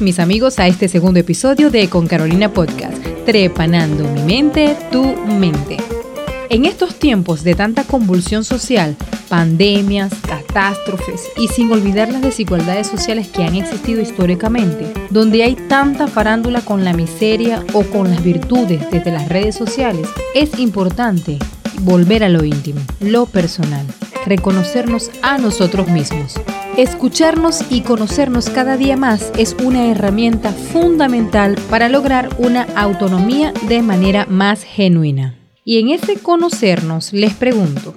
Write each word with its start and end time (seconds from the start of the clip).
Mis 0.00 0.18
amigos 0.18 0.58
a 0.60 0.66
este 0.66 0.88
segundo 0.88 1.20
episodio 1.20 1.70
de 1.70 1.90
Con 1.90 2.06
Carolina 2.06 2.50
Podcast, 2.50 2.96
Trepanando 3.26 4.08
mi 4.08 4.22
mente, 4.22 4.74
tu 4.90 5.04
mente. 5.04 5.76
En 6.48 6.64
estos 6.64 6.98
tiempos 6.98 7.44
de 7.44 7.54
tanta 7.54 7.84
convulsión 7.84 8.44
social, 8.44 8.96
pandemias, 9.28 10.10
catástrofes 10.26 11.28
y 11.36 11.48
sin 11.48 11.70
olvidar 11.70 12.10
las 12.10 12.22
desigualdades 12.22 12.86
sociales 12.86 13.28
que 13.28 13.44
han 13.44 13.56
existido 13.56 14.00
históricamente, 14.00 14.90
donde 15.10 15.42
hay 15.42 15.54
tanta 15.54 16.06
farándula 16.06 16.62
con 16.62 16.82
la 16.82 16.94
miseria 16.94 17.62
o 17.74 17.82
con 17.82 18.10
las 18.10 18.24
virtudes 18.24 18.90
desde 18.90 19.12
las 19.12 19.28
redes 19.28 19.54
sociales, 19.54 20.08
es 20.34 20.58
importante 20.58 21.38
volver 21.82 22.24
a 22.24 22.30
lo 22.30 22.42
íntimo, 22.42 22.80
lo 23.00 23.26
personal, 23.26 23.86
reconocernos 24.26 25.10
a 25.22 25.38
nosotros 25.38 25.88
mismos. 25.88 26.34
Escucharnos 26.76 27.64
y 27.70 27.82
conocernos 27.82 28.50
cada 28.50 28.76
día 28.76 28.96
más 28.96 29.30
es 29.38 29.54
una 29.62 29.90
herramienta 29.90 30.52
fundamental 30.52 31.56
para 31.70 31.88
lograr 31.88 32.30
una 32.38 32.66
autonomía 32.74 33.52
de 33.68 33.80
manera 33.82 34.26
más 34.26 34.62
genuina. 34.62 35.38
Y 35.64 35.78
en 35.78 35.90
ese 35.90 36.16
conocernos 36.16 37.12
les 37.12 37.32
pregunto, 37.34 37.94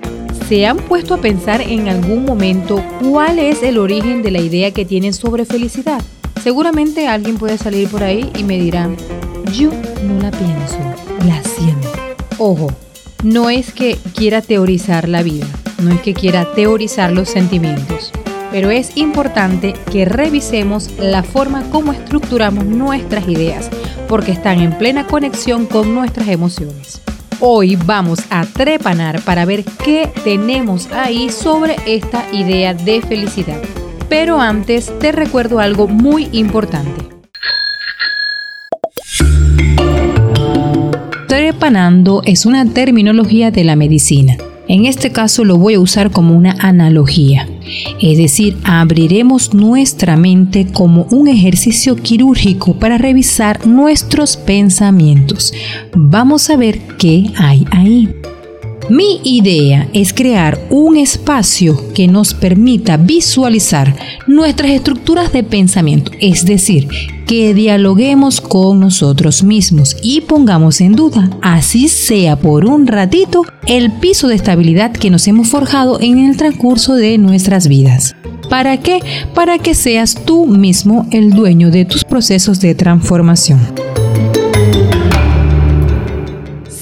¿se 0.47 0.65
han 0.65 0.77
puesto 0.77 1.15
a 1.15 1.21
pensar 1.21 1.61
en 1.61 1.89
algún 1.89 2.23
momento 2.23 2.83
cuál 3.01 3.39
es 3.39 3.63
el 3.63 3.77
origen 3.77 4.21
de 4.21 4.31
la 4.31 4.39
idea 4.39 4.71
que 4.71 4.85
tienen 4.85 5.13
sobre 5.13 5.43
felicidad? 5.43 6.01
Seguramente 6.43 7.07
alguien 7.07 7.37
puede 7.37 7.57
salir 7.57 7.89
por 7.89 8.03
ahí 8.03 8.31
y 8.37 8.43
me 8.43 8.57
dirá, 8.57 8.89
yo 9.53 9.71
no 10.03 10.21
la 10.21 10.31
pienso, 10.31 10.77
la 11.25 11.43
siento. 11.43 11.91
Ojo, 12.37 12.71
no 13.23 13.49
es 13.49 13.73
que 13.73 13.97
quiera 14.15 14.41
teorizar 14.41 15.09
la 15.09 15.23
vida, 15.23 15.47
no 15.79 15.91
es 15.91 16.01
que 16.01 16.13
quiera 16.13 16.51
teorizar 16.53 17.11
los 17.11 17.29
sentimientos 17.29 18.11
pero 18.51 18.71
es 18.71 18.95
importante 18.95 19.73
que 19.91 20.05
revisemos 20.05 20.89
la 20.99 21.23
forma 21.23 21.63
como 21.69 21.91
estructuramos 21.91 22.65
nuestras 22.65 23.27
ideas, 23.27 23.69
porque 24.07 24.31
están 24.31 24.61
en 24.61 24.77
plena 24.77 25.05
conexión 25.07 25.65
con 25.65 25.93
nuestras 25.93 26.27
emociones. 26.29 27.01
Hoy 27.39 27.75
vamos 27.75 28.19
a 28.29 28.45
trepanar 28.45 29.21
para 29.21 29.45
ver 29.45 29.63
qué 29.83 30.09
tenemos 30.23 30.91
ahí 30.91 31.29
sobre 31.29 31.75
esta 31.85 32.25
idea 32.31 32.73
de 32.73 33.01
felicidad. 33.01 33.61
Pero 34.09 34.39
antes 34.39 34.91
te 34.99 35.11
recuerdo 35.11 35.59
algo 35.59 35.87
muy 35.87 36.29
importante. 36.31 37.05
Trepanando 41.27 42.23
es 42.25 42.45
una 42.45 42.65
terminología 42.65 43.51
de 43.51 43.63
la 43.65 43.75
medicina 43.75 44.37
en 44.67 44.85
este 44.85 45.11
caso 45.11 45.43
lo 45.43 45.57
voy 45.57 45.75
a 45.75 45.79
usar 45.79 46.11
como 46.11 46.35
una 46.35 46.55
analogía, 46.59 47.47
es 48.01 48.17
decir, 48.17 48.57
abriremos 48.63 49.53
nuestra 49.53 50.17
mente 50.17 50.67
como 50.67 51.03
un 51.11 51.27
ejercicio 51.27 51.95
quirúrgico 51.95 52.73
para 52.73 52.97
revisar 52.97 53.65
nuestros 53.67 54.37
pensamientos. 54.37 55.53
Vamos 55.93 56.49
a 56.49 56.57
ver 56.57 56.79
qué 56.97 57.31
hay 57.37 57.65
ahí. 57.71 58.13
Mi 58.89 59.19
idea 59.23 59.89
es 59.91 60.13
crear 60.13 60.65
un 60.69 60.95
espacio 60.95 61.93
que 61.93 62.07
nos 62.07 62.33
permita 62.33 62.95
visualizar 62.95 63.93
nuestras 64.27 64.71
estructuras 64.71 65.33
de 65.33 65.43
pensamiento, 65.43 66.11
es 66.21 66.45
decir, 66.45 66.87
que 67.25 67.53
dialoguemos 67.53 68.39
con 68.39 68.79
nosotros 68.79 69.43
mismos 69.43 69.97
y 70.01 70.21
pongamos 70.21 70.79
en 70.79 70.93
duda, 70.93 71.29
así 71.41 71.89
sea 71.89 72.37
por 72.37 72.63
un 72.63 72.87
ratito, 72.87 73.43
el 73.65 73.91
piso 73.91 74.29
de 74.29 74.35
estabilidad 74.35 74.93
que 74.93 75.09
nos 75.09 75.27
hemos 75.27 75.49
forjado 75.49 75.99
en 75.99 76.19
el 76.19 76.37
transcurso 76.37 76.95
de 76.95 77.17
nuestras 77.17 77.67
vidas. 77.67 78.15
¿Para 78.49 78.77
qué? 78.77 79.01
Para 79.35 79.59
que 79.59 79.75
seas 79.75 80.15
tú 80.15 80.47
mismo 80.47 81.07
el 81.11 81.31
dueño 81.31 81.71
de 81.71 81.83
tus 81.83 82.05
procesos 82.05 82.61
de 82.61 82.73
transformación. 82.73 83.59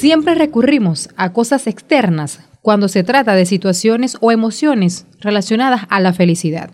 Siempre 0.06 0.36
recurrimos 0.36 1.10
a 1.18 1.34
cosas 1.34 1.66
externas 1.66 2.40
cuando 2.62 2.90
se 2.90 3.02
trata 3.02 3.34
de 3.34 3.48
situaciones 3.48 4.18
o 4.22 4.32
emociones 4.32 5.08
relacionadas 5.20 5.88
a 5.90 6.00
la 6.00 6.14
felicidad. 6.14 6.70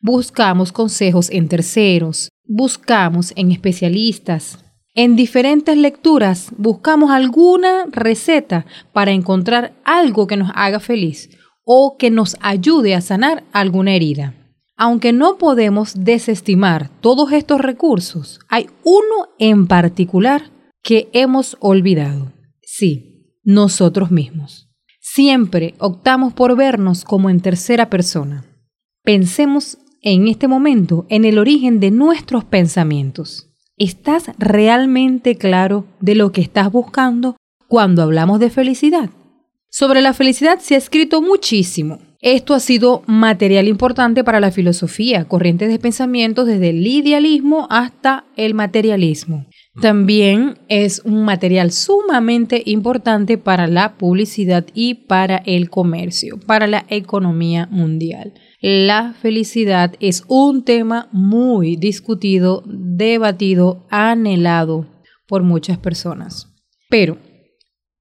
Buscamos 0.00 0.70
consejos 0.70 1.28
en 1.32 1.48
terceros, 1.48 2.30
buscamos 2.44 3.32
en 3.34 3.50
especialistas. 3.50 4.60
En 4.94 5.16
diferentes 5.16 5.76
lecturas 5.76 6.50
buscamos 6.58 7.10
alguna 7.10 7.86
receta 7.90 8.66
para 8.92 9.10
encontrar 9.10 9.72
algo 9.82 10.28
que 10.28 10.36
nos 10.36 10.52
haga 10.54 10.78
feliz 10.78 11.30
o 11.64 11.96
que 11.98 12.12
nos 12.12 12.36
ayude 12.40 12.94
a 12.94 13.00
sanar 13.00 13.42
alguna 13.50 13.94
herida. 13.94 14.34
Aunque 14.76 15.12
no 15.12 15.38
podemos 15.38 16.04
desestimar 16.04 16.88
todos 17.00 17.32
estos 17.32 17.60
recursos, 17.60 18.38
hay 18.48 18.70
uno 18.84 19.30
en 19.40 19.66
particular 19.66 20.52
que 20.84 21.08
hemos 21.12 21.56
olvidado. 21.58 22.35
Sí, 22.78 23.38
nosotros 23.42 24.10
mismos. 24.10 24.68
Siempre 25.00 25.74
optamos 25.78 26.34
por 26.34 26.54
vernos 26.58 27.04
como 27.04 27.30
en 27.30 27.40
tercera 27.40 27.88
persona. 27.88 28.44
Pensemos 29.02 29.78
en 30.02 30.28
este 30.28 30.46
momento 30.46 31.06
en 31.08 31.24
el 31.24 31.38
origen 31.38 31.80
de 31.80 31.90
nuestros 31.90 32.44
pensamientos. 32.44 33.48
¿Estás 33.78 34.30
realmente 34.36 35.36
claro 35.36 35.86
de 36.00 36.16
lo 36.16 36.32
que 36.32 36.42
estás 36.42 36.70
buscando 36.70 37.36
cuando 37.66 38.02
hablamos 38.02 38.40
de 38.40 38.50
felicidad? 38.50 39.08
Sobre 39.70 40.02
la 40.02 40.12
felicidad 40.12 40.58
se 40.58 40.74
ha 40.74 40.78
escrito 40.78 41.22
muchísimo. 41.22 41.98
Esto 42.20 42.52
ha 42.52 42.60
sido 42.60 43.02
material 43.06 43.68
importante 43.68 44.22
para 44.22 44.38
la 44.38 44.50
filosofía, 44.50 45.24
corrientes 45.24 45.70
de 45.70 45.78
pensamiento 45.78 46.44
desde 46.44 46.68
el 46.68 46.86
idealismo 46.86 47.68
hasta 47.70 48.26
el 48.36 48.52
materialismo. 48.52 49.46
También 49.80 50.58
es 50.68 51.02
un 51.04 51.24
material 51.24 51.70
sumamente 51.70 52.62
importante 52.64 53.36
para 53.36 53.66
la 53.66 53.98
publicidad 53.98 54.66
y 54.74 54.94
para 54.94 55.36
el 55.38 55.68
comercio, 55.68 56.40
para 56.46 56.66
la 56.66 56.86
economía 56.88 57.68
mundial. 57.70 58.32
La 58.62 59.12
felicidad 59.20 59.94
es 60.00 60.24
un 60.28 60.64
tema 60.64 61.08
muy 61.12 61.76
discutido, 61.76 62.62
debatido, 62.66 63.86
anhelado 63.90 64.86
por 65.26 65.42
muchas 65.42 65.76
personas. 65.76 66.54
Pero 66.88 67.18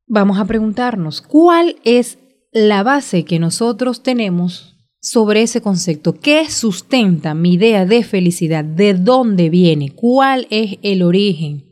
vamos 0.07 0.39
a 0.39 0.45
preguntarnos, 0.45 1.21
¿cuál 1.21 1.75
es 1.83 2.19
la 2.53 2.83
base 2.83 3.25
que 3.25 3.37
nosotros 3.37 4.01
tenemos 4.01 4.74
sobre 5.05 5.43
ese 5.43 5.61
concepto? 5.61 6.13
¿Qué 6.13 6.49
sustenta 6.49 7.35
mi 7.35 7.53
idea 7.53 7.85
de 7.85 8.03
felicidad? 8.03 8.65
¿De 8.65 8.95
dónde 8.95 9.51
viene? 9.51 9.91
¿Cuál 9.91 10.47
es 10.49 10.79
el 10.81 11.03
origen? 11.03 11.63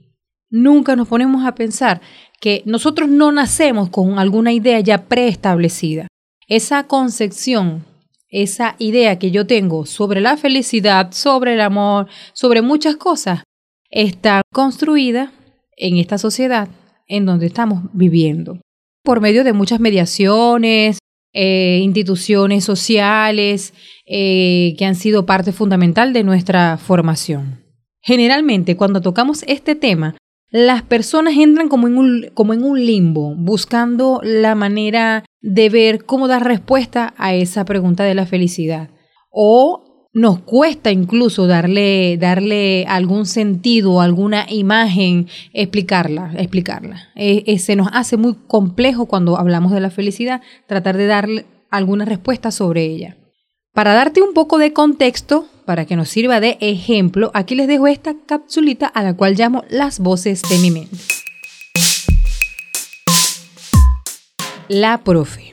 Nunca 0.51 0.95
nos 0.95 1.07
ponemos 1.07 1.43
a 1.43 1.55
pensar 1.55 1.99
que 2.39 2.61
nosotros 2.65 3.09
no 3.09 3.31
nacemos 3.31 3.89
con 3.89 4.19
alguna 4.19 4.53
idea 4.53 4.79
ya 4.81 5.05
preestablecida. 5.05 6.07
Esa 6.47 6.83
concepción, 6.83 7.83
esa 8.29 8.75
idea 8.77 9.17
que 9.17 9.31
yo 9.31 9.47
tengo 9.47 9.87
sobre 9.87 10.21
la 10.21 10.37
felicidad, 10.37 11.11
sobre 11.11 11.55
el 11.55 11.61
amor, 11.61 12.07
sobre 12.33 12.61
muchas 12.61 12.97
cosas, 12.97 13.41
está 13.89 14.43
construida 14.51 15.31
en 15.75 15.97
esta 15.97 16.19
sociedad 16.19 16.67
en 17.07 17.25
donde 17.25 17.47
estamos 17.47 17.85
viviendo. 17.93 18.59
Por 19.03 19.21
medio 19.21 19.43
de 19.43 19.53
muchas 19.53 19.79
mediaciones, 19.79 20.99
eh, 21.33 21.79
instituciones 21.81 22.63
sociales 22.63 23.73
eh, 24.05 24.75
que 24.77 24.85
han 24.85 24.95
sido 24.95 25.25
parte 25.25 25.51
fundamental 25.51 26.13
de 26.13 26.23
nuestra 26.23 26.77
formación. 26.77 27.63
Generalmente, 28.01 28.75
cuando 28.75 29.01
tocamos 29.01 29.43
este 29.47 29.75
tema, 29.75 30.15
las 30.51 30.83
personas 30.83 31.35
entran 31.35 31.69
como 31.69 31.87
en, 31.87 31.97
un, 31.97 32.29
como 32.35 32.53
en 32.53 32.63
un 32.63 32.85
limbo, 32.85 33.33
buscando 33.35 34.21
la 34.23 34.53
manera 34.53 35.25
de 35.41 35.69
ver 35.69 36.05
cómo 36.05 36.27
dar 36.27 36.45
respuesta 36.45 37.15
a 37.17 37.33
esa 37.33 37.65
pregunta 37.65 38.03
de 38.03 38.13
la 38.13 38.27
felicidad. 38.27 38.89
O 39.31 39.92
nos 40.13 40.39
cuesta 40.41 40.91
incluso 40.91 41.47
darle, 41.47 42.17
darle 42.17 42.85
algún 42.87 43.25
sentido, 43.25 43.99
alguna 43.99 44.45
imagen, 44.47 45.27
explicarla, 45.53 46.33
explicarla. 46.37 47.09
E, 47.15 47.43
e, 47.47 47.57
se 47.57 47.75
nos 47.75 47.89
hace 47.91 48.15
muy 48.15 48.35
complejo 48.47 49.07
cuando 49.07 49.37
hablamos 49.37 49.71
de 49.71 49.79
la 49.79 49.89
felicidad 49.89 50.41
tratar 50.67 50.97
de 50.97 51.07
darle 51.07 51.45
alguna 51.71 52.05
respuesta 52.05 52.51
sobre 52.51 52.85
ella. 52.85 53.17
Para 53.73 53.93
darte 53.93 54.21
un 54.21 54.35
poco 54.35 54.59
de 54.59 54.71
contexto, 54.71 55.47
para 55.65 55.85
que 55.85 55.95
nos 55.95 56.09
sirva 56.09 56.39
de 56.39 56.57
ejemplo, 56.61 57.31
aquí 57.33 57.55
les 57.55 57.67
dejo 57.67 57.87
esta 57.87 58.13
capsulita 58.27 58.85
a 58.85 59.01
la 59.01 59.15
cual 59.15 59.33
llamo 59.33 59.63
las 59.69 59.99
voces 59.99 60.43
de 60.47 60.59
mi 60.59 60.69
mente. 60.69 60.97
La 64.67 65.03
profe. 65.03 65.52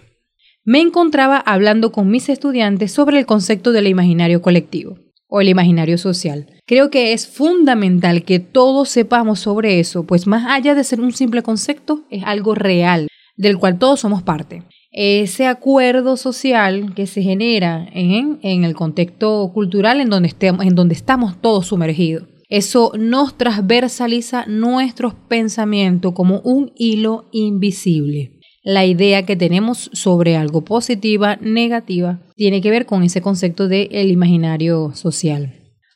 Me 0.65 0.81
encontraba 0.81 1.39
hablando 1.39 1.93
con 1.93 2.11
mis 2.11 2.29
estudiantes 2.29 2.93
sobre 2.93 3.19
el 3.19 3.27
concepto 3.27 3.73
del 3.73 3.87
imaginario 3.87 4.43
colectivo 4.43 4.99
o 5.29 5.41
el 5.41 5.49
imaginario 5.49 5.99
social. 5.99 6.47
Creo 6.67 6.91
que 6.91 7.13
es 7.13 7.27
fundamental 7.27 8.25
que 8.25 8.41
todos 8.41 8.89
sepamos 8.89 9.41
sobre 9.41 9.81
eso, 9.81 10.05
pues 10.05 10.27
más 10.27 10.45
allá 10.49 10.75
de 10.75 10.85
ser 10.85 11.01
un 11.01 11.13
simple 11.13 11.43
concepto, 11.43 12.05
es 12.11 12.25
algo 12.25 12.55
real, 12.55 13.09
del 13.37 13.59
cual 13.59 13.79
todos 13.79 14.01
somos 14.01 14.23
parte 14.23 14.65
ese 14.93 15.47
acuerdo 15.47 16.17
social 16.17 16.95
que 16.95 17.07
se 17.07 17.23
genera 17.23 17.89
en, 17.93 18.41
el 18.43 18.75
contexto 18.75 19.51
cultural 19.55 20.01
en 20.01 20.11
donde, 20.11 20.29
estemos, 20.29 20.67
en 20.67 20.75
donde 20.75 20.95
estamos 20.95 21.41
todos 21.41 21.67
sumergidos. 21.67 22.29
Eso 22.49 22.93
nos 22.99 23.39
transversaliza 23.39 24.45
nuestros 24.47 25.15
pensamientos 25.15 26.13
como 26.13 26.41
un 26.41 26.73
hilo 26.75 27.29
invisible. 27.31 28.40
La 28.63 28.85
idea 28.85 29.25
que 29.25 29.37
tenemos 29.37 29.89
sobre 29.95 30.37
algo 30.37 30.63
positiva, 30.63 31.37
negativa, 31.41 32.21
tiene 32.37 32.61
que 32.61 32.71
ver 32.71 32.85
con 32.85 33.03
ese 33.03 33.23
concepto 33.23 33.69
del 33.69 34.11
imaginario 34.11 34.93
social. 34.95 35.55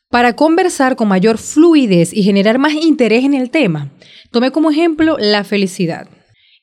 Para 0.09 0.35
conversar 0.35 0.95
con 0.95 1.07
mayor 1.07 1.37
fluidez 1.37 2.11
y 2.11 2.23
generar 2.23 2.57
más 2.57 2.73
interés 2.73 3.23
en 3.23 3.35
el 3.35 3.51
tema, 3.51 3.91
tomé 4.31 4.49
como 4.49 4.71
ejemplo 4.71 5.17
la 5.19 5.43
felicidad. 5.43 6.07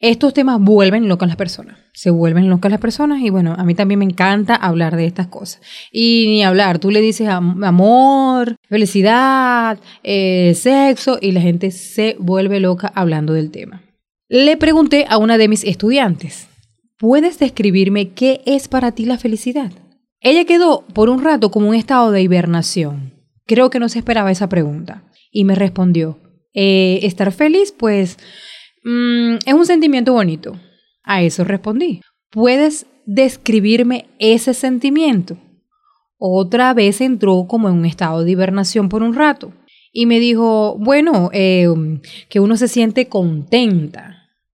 Estos 0.00 0.34
temas 0.34 0.60
vuelven 0.60 1.06
locas 1.06 1.26
a 1.26 1.28
las 1.28 1.36
personas, 1.36 1.78
se 1.92 2.10
vuelven 2.10 2.50
locas 2.50 2.72
las 2.72 2.80
personas 2.80 3.20
y 3.20 3.30
bueno, 3.30 3.54
a 3.56 3.62
mí 3.62 3.76
también 3.76 4.00
me 4.00 4.04
encanta 4.04 4.56
hablar 4.56 4.96
de 4.96 5.06
estas 5.06 5.28
cosas. 5.28 5.60
Y 5.92 6.24
ni 6.26 6.42
hablar, 6.42 6.80
tú 6.80 6.90
le 6.90 7.00
dices 7.00 7.28
amor, 7.28 8.56
felicidad, 8.68 9.78
eh, 10.02 10.54
sexo 10.56 11.18
y 11.20 11.30
la 11.30 11.40
gente 11.40 11.70
se 11.70 12.16
vuelve 12.18 12.58
loca 12.58 12.90
hablando 12.92 13.34
del 13.34 13.52
tema. 13.52 13.81
Le 14.34 14.56
pregunté 14.56 15.04
a 15.10 15.18
una 15.18 15.36
de 15.36 15.46
mis 15.46 15.62
estudiantes, 15.62 16.48
¿puedes 16.96 17.38
describirme 17.38 18.12
qué 18.12 18.40
es 18.46 18.66
para 18.66 18.92
ti 18.92 19.04
la 19.04 19.18
felicidad? 19.18 19.70
Ella 20.22 20.46
quedó 20.46 20.86
por 20.94 21.10
un 21.10 21.22
rato 21.22 21.50
como 21.50 21.68
un 21.68 21.74
estado 21.74 22.10
de 22.10 22.22
hibernación. 22.22 23.12
Creo 23.44 23.68
que 23.68 23.78
no 23.78 23.90
se 23.90 23.98
esperaba 23.98 24.30
esa 24.30 24.48
pregunta. 24.48 25.04
Y 25.30 25.44
me 25.44 25.54
respondió, 25.54 26.18
eh, 26.54 27.00
estar 27.02 27.30
feliz, 27.30 27.72
pues, 27.72 28.16
mm, 28.84 29.34
es 29.44 29.52
un 29.52 29.66
sentimiento 29.66 30.14
bonito. 30.14 30.58
A 31.02 31.22
eso 31.22 31.44
respondí. 31.44 32.00
¿Puedes 32.30 32.86
describirme 33.04 34.06
ese 34.18 34.54
sentimiento? 34.54 35.36
Otra 36.16 36.72
vez 36.72 37.02
entró 37.02 37.44
como 37.46 37.68
en 37.68 37.74
un 37.74 37.84
estado 37.84 38.24
de 38.24 38.30
hibernación 38.30 38.88
por 38.88 39.02
un 39.02 39.12
rato. 39.12 39.52
Y 39.92 40.06
me 40.06 40.20
dijo, 40.20 40.78
bueno, 40.78 41.28
eh, 41.34 41.68
que 42.30 42.40
uno 42.40 42.56
se 42.56 42.68
siente 42.68 43.08
contenta, 43.08 44.11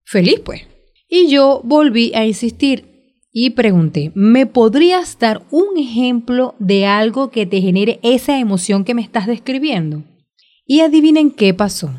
feliz 0.09 0.41
pues. 0.43 0.61
Y 1.07 1.29
yo 1.29 1.61
volví 1.63 2.11
a 2.15 2.25
insistir, 2.25 2.89
y 3.31 3.51
pregunté, 3.51 4.11
¿me 4.15 4.47
podrías 4.47 5.19
dar 5.19 5.45
un 5.51 5.77
ejemplo 5.77 6.55
de 6.57 6.87
algo 6.87 7.29
que 7.29 7.45
te 7.45 7.61
genere 7.61 7.99
esa 8.01 8.39
emoción 8.39 8.83
que 8.83 8.95
me 8.95 9.03
estás 9.03 9.27
describiendo? 9.27 10.03
Y 10.65 10.81
adivinen 10.81 11.31
qué 11.31 11.53
pasó. 11.53 11.91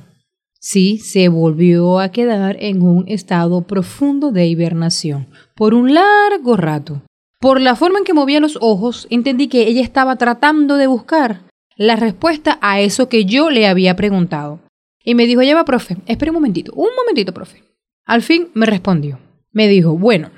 Sí, 0.59 0.99
se 0.99 1.29
volvió 1.29 2.01
a 2.01 2.11
quedar 2.11 2.57
en 2.61 2.83
un 2.83 3.09
estado 3.09 3.63
profundo 3.63 4.33
de 4.33 4.47
hibernación 4.47 5.29
por 5.55 5.73
un 5.73 5.95
largo 5.95 6.57
rato. 6.57 7.03
Por 7.41 7.61
la 7.61 7.77
forma 7.77 7.99
en 7.99 8.05
que 8.05 8.13
movía 8.13 8.41
los 8.41 8.59
ojos, 8.61 9.07
entendí 9.09 9.49
que 9.49 9.69
ella 9.69 9.81
estaba 9.81 10.17
tratando 10.17 10.77
de 10.77 10.87
buscar 10.87 11.43
la 11.77 11.97
respuesta 11.97 12.59
a 12.61 12.81
eso 12.81 13.09
que 13.09 13.25
yo 13.25 13.51
le 13.51 13.67
había 13.67 13.97
preguntado. 13.97 14.61
Y 15.03 15.15
me 15.15 15.27
dijo, 15.27 15.43
lleva, 15.43 15.65
profe, 15.65 15.97
espera 16.07 16.33
un 16.33 16.37
momentito, 16.37 16.73
un 16.75 16.91
momentito, 16.95 17.33
profe. 17.33 17.63
Al 18.05 18.23
fin 18.23 18.49
me 18.55 18.67
respondió. 18.67 19.19
Me 19.53 19.69
dijo, 19.69 19.97
bueno, 19.97 20.31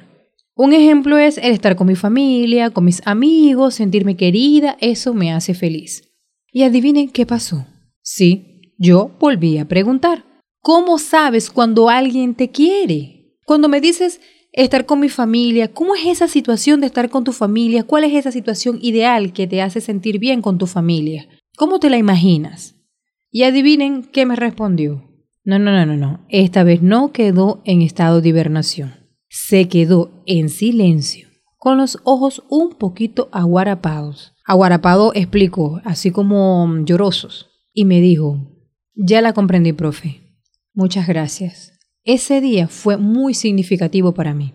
un 0.55 0.73
ejemplo 0.73 1.17
es 1.19 1.38
el 1.38 1.53
estar 1.53 1.76
con 1.76 1.87
mi 1.87 1.97
familia, 1.97 2.70
con 2.70 2.85
mis 2.85 3.00
amigos, 3.06 3.75
sentirme 3.75 4.17
querida, 4.17 4.76
eso 4.81 5.14
me 5.14 5.32
hace 5.32 5.55
feliz. 5.55 6.12
Y 6.53 6.62
adivinen 6.62 7.09
qué 7.09 7.25
pasó. 7.25 7.67
Sí, 8.03 8.73
yo 8.79 9.12
volví 9.19 9.59
a 9.59 9.67
preguntar. 9.67 10.25
¿Cómo 10.61 10.99
sabes 10.99 11.50
cuando 11.50 11.88
alguien 11.88 12.35
te 12.35 12.50
quiere? 12.50 13.38
Cuando 13.47 13.69
me 13.69 13.81
dices 13.81 14.20
estar 14.53 14.87
con 14.87 15.00
mi 15.00 15.09
familia, 15.09 15.73
¿cómo 15.73 15.94
es 15.94 16.06
esa 16.06 16.29
situación 16.29 16.81
de 16.81 16.87
estar 16.88 17.09
con 17.09 17.25
tu 17.25 17.32
familia? 17.32 17.85
¿Cuál 17.85 18.05
es 18.05 18.12
esa 18.12 18.31
situación 18.31 18.79
ideal 18.82 19.32
que 19.32 19.47
te 19.47 19.62
hace 19.62 19.81
sentir 19.81 20.19
bien 20.19 20.43
con 20.43 20.59
tu 20.59 20.67
familia? 20.67 21.29
¿Cómo 21.56 21.81
te 21.81 21.91
la 21.91 21.97
imaginas? 21.97 22.76
Y 23.31 23.44
adivinen 23.44 24.03
qué 24.05 24.26
me 24.26 24.37
respondió. 24.37 25.12
No, 25.44 25.58
no, 25.58 25.72
no, 25.72 25.86
no, 25.86 25.96
no. 25.96 26.24
Esta 26.28 26.64
vez 26.64 26.82
no 26.82 27.12
quedó 27.12 27.62
en 27.64 27.82
estado 27.82 28.20
de 28.20 28.28
hibernación 28.28 29.02
se 29.34 29.66
quedó 29.66 30.22
en 30.26 30.50
silencio, 30.50 31.26
con 31.56 31.78
los 31.78 31.98
ojos 32.04 32.42
un 32.50 32.74
poquito 32.74 33.30
aguarapados. 33.32 34.34
Aguarapado 34.44 35.12
explicó, 35.14 35.80
así 35.84 36.10
como 36.10 36.68
llorosos, 36.84 37.48
y 37.72 37.86
me 37.86 38.02
dijo, 38.02 38.52
ya 38.94 39.22
la 39.22 39.32
comprendí, 39.32 39.72
profe. 39.72 40.20
Muchas 40.74 41.06
gracias. 41.08 41.72
Ese 42.04 42.42
día 42.42 42.68
fue 42.68 42.98
muy 42.98 43.32
significativo 43.32 44.12
para 44.12 44.34
mí. 44.34 44.52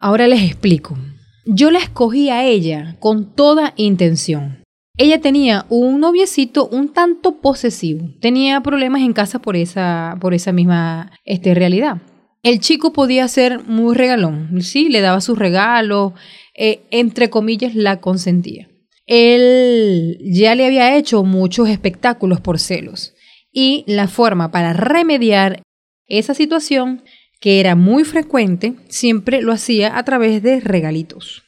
Ahora 0.00 0.26
les 0.26 0.42
explico. 0.42 0.98
Yo 1.46 1.70
la 1.70 1.78
escogí 1.78 2.28
a 2.28 2.44
ella 2.44 2.96
con 2.98 3.36
toda 3.36 3.72
intención. 3.76 4.61
Ella 5.02 5.20
tenía 5.20 5.66
un 5.68 5.98
noviecito 5.98 6.68
un 6.68 6.92
tanto 6.92 7.40
posesivo. 7.40 8.08
Tenía 8.20 8.60
problemas 8.60 9.02
en 9.02 9.12
casa 9.12 9.40
por 9.40 9.56
esa, 9.56 10.16
por 10.20 10.32
esa 10.32 10.52
misma 10.52 11.10
este, 11.24 11.54
realidad. 11.54 12.02
El 12.44 12.60
chico 12.60 12.92
podía 12.92 13.26
ser 13.26 13.64
muy 13.64 13.96
regalón, 13.96 14.62
sí, 14.62 14.88
le 14.90 15.00
daba 15.00 15.20
sus 15.20 15.36
regalos, 15.36 16.12
eh, 16.54 16.82
entre 16.92 17.30
comillas, 17.30 17.74
la 17.74 18.00
consentía. 18.00 18.68
Él 19.06 20.18
ya 20.22 20.54
le 20.54 20.66
había 20.66 20.96
hecho 20.96 21.24
muchos 21.24 21.68
espectáculos 21.68 22.40
por 22.40 22.60
celos 22.60 23.12
y 23.50 23.82
la 23.88 24.06
forma 24.06 24.52
para 24.52 24.72
remediar 24.72 25.64
esa 26.06 26.32
situación, 26.32 27.02
que 27.40 27.58
era 27.58 27.74
muy 27.74 28.04
frecuente, 28.04 28.74
siempre 28.86 29.42
lo 29.42 29.50
hacía 29.50 29.98
a 29.98 30.04
través 30.04 30.44
de 30.44 30.60
regalitos. 30.60 31.41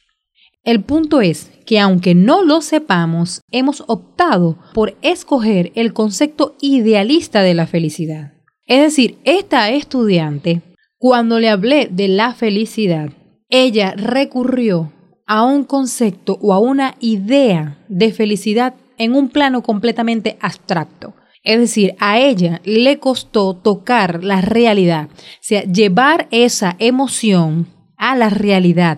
El 0.65 0.83
punto 0.83 1.21
es 1.21 1.51
que 1.65 1.79
aunque 1.79 2.15
no 2.15 2.43
lo 2.43 2.61
sepamos, 2.61 3.41
hemos 3.51 3.83
optado 3.87 4.57
por 4.73 4.97
escoger 5.01 5.71
el 5.75 5.93
concepto 5.93 6.55
idealista 6.59 7.41
de 7.41 7.53
la 7.53 7.67
felicidad. 7.67 8.33
Es 8.65 8.81
decir, 8.81 9.17
esta 9.23 9.69
estudiante 9.69 10.61
cuando 10.97 11.39
le 11.39 11.49
hablé 11.49 11.87
de 11.91 12.07
la 12.07 12.33
felicidad, 12.33 13.11
ella 13.49 13.93
recurrió 13.95 14.91
a 15.27 15.43
un 15.43 15.63
concepto 15.63 16.39
o 16.41 16.51
a 16.51 16.57
una 16.57 16.95
idea 16.99 17.77
de 17.87 18.11
felicidad 18.11 18.73
en 18.97 19.13
un 19.13 19.29
plano 19.29 19.61
completamente 19.61 20.37
abstracto. 20.41 21.13
Es 21.43 21.59
decir, 21.59 21.93
a 21.99 22.17
ella 22.17 22.59
le 22.63 22.97
costó 22.97 23.55
tocar 23.55 24.23
la 24.23 24.41
realidad, 24.41 25.09
o 25.11 25.41
sea, 25.41 25.63
llevar 25.63 26.27
esa 26.31 26.75
emoción 26.79 27.67
a 27.97 28.15
la 28.15 28.29
realidad. 28.29 28.97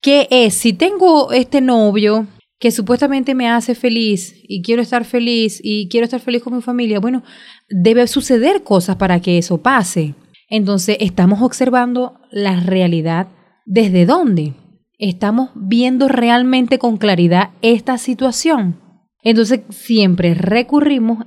¿Qué 0.00 0.28
es? 0.30 0.54
Si 0.54 0.72
tengo 0.72 1.32
este 1.32 1.60
novio 1.60 2.26
que 2.58 2.70
supuestamente 2.70 3.34
me 3.34 3.48
hace 3.48 3.74
feliz 3.74 4.34
y 4.42 4.62
quiero 4.62 4.82
estar 4.82 5.04
feliz 5.04 5.60
y 5.62 5.88
quiero 5.88 6.04
estar 6.04 6.20
feliz 6.20 6.42
con 6.42 6.54
mi 6.54 6.62
familia, 6.62 7.00
bueno, 7.00 7.22
debe 7.68 8.06
suceder 8.06 8.62
cosas 8.62 8.96
para 8.96 9.20
que 9.20 9.38
eso 9.38 9.58
pase. 9.58 10.14
Entonces, 10.48 10.96
estamos 11.00 11.42
observando 11.42 12.20
la 12.30 12.60
realidad 12.60 13.28
desde 13.64 14.06
dónde. 14.06 14.54
Estamos 14.98 15.50
viendo 15.54 16.08
realmente 16.08 16.78
con 16.78 16.96
claridad 16.96 17.50
esta 17.62 17.98
situación. 17.98 18.80
Entonces, 19.22 19.60
siempre 19.70 20.34
recurrimos 20.34 21.26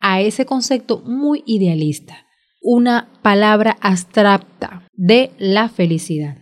a 0.00 0.20
ese 0.20 0.46
concepto 0.46 1.02
muy 1.04 1.42
idealista, 1.46 2.26
una 2.62 3.08
palabra 3.22 3.76
abstracta 3.80 4.86
de 4.92 5.32
la 5.38 5.68
felicidad. 5.68 6.36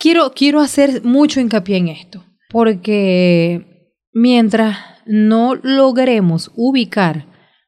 Quiero, 0.00 0.32
quiero 0.32 0.60
hacer 0.60 1.04
mucho 1.04 1.40
hincapié 1.40 1.76
en 1.76 1.88
esto, 1.88 2.24
porque 2.48 3.92
mientras 4.14 4.78
no 5.04 5.56
logremos 5.56 6.50
ubicar 6.56 7.26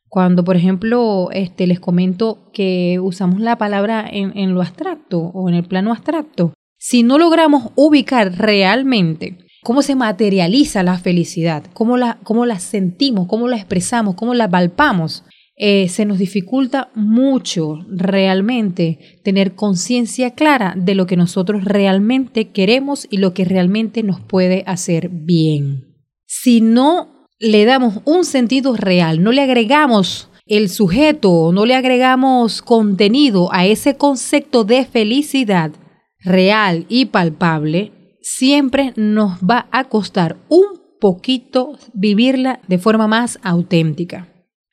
cuando, 0.08 0.42
por 0.42 0.56
ejemplo, 0.56 1.28
este, 1.32 1.66
les 1.66 1.78
comento 1.78 2.50
que 2.54 2.98
usamos 3.02 3.38
la 3.38 3.58
palabra 3.58 4.08
en, 4.10 4.54
lo 4.54 4.62
abstracto 4.62 5.18
o 5.18 5.50
en 5.50 5.56
el 5.56 5.64
plano 5.64 5.92
abstracto, 5.92 6.54
si 6.78 7.02
no 7.02 7.18
logramos 7.18 7.70
ubicar 7.74 8.32
realmente 8.38 9.36
cómo 9.62 9.82
se 9.82 9.94
materializa 9.94 10.82
la 10.82 10.96
felicidad, 10.96 11.64
cómo 11.74 11.98
la, 11.98 12.18
cómo 12.24 12.46
la 12.46 12.58
sentimos, 12.60 13.26
cómo 13.26 13.46
la 13.46 13.56
expresamos, 13.56 14.14
cómo 14.14 14.32
la 14.32 14.48
palpamos, 14.48 15.22
eh, 15.54 15.88
se 15.88 16.06
nos 16.06 16.18
dificulta 16.18 16.90
mucho 16.94 17.84
realmente 17.88 19.20
tener 19.22 19.54
conciencia 19.54 20.30
clara 20.30 20.74
de 20.76 20.94
lo 20.94 21.06
que 21.06 21.16
nosotros 21.16 21.64
realmente 21.64 22.50
queremos 22.50 23.06
y 23.10 23.18
lo 23.18 23.34
que 23.34 23.44
realmente 23.44 24.02
nos 24.02 24.20
puede 24.20 24.64
hacer 24.66 25.10
bien. 25.10 25.94
Si 26.26 26.60
no 26.62 27.28
le 27.38 27.64
damos 27.64 28.00
un 28.04 28.24
sentido 28.24 28.76
real, 28.76 29.22
no 29.22 29.30
le 29.30 29.42
agregamos 29.42 30.30
el 30.46 30.68
sujeto, 30.68 31.52
no 31.52 31.66
le 31.66 31.74
agregamos 31.74 32.62
contenido 32.62 33.52
a 33.52 33.66
ese 33.66 33.96
concepto 33.96 34.64
de 34.64 34.84
felicidad 34.84 35.72
real 36.20 36.86
y 36.88 37.06
palpable, 37.06 37.92
siempre 38.20 38.92
nos 38.96 39.38
va 39.40 39.68
a 39.70 39.84
costar 39.84 40.36
un 40.48 40.80
poquito 41.00 41.78
vivirla 41.92 42.60
de 42.68 42.78
forma 42.78 43.06
más 43.06 43.38
auténtica. 43.42 44.31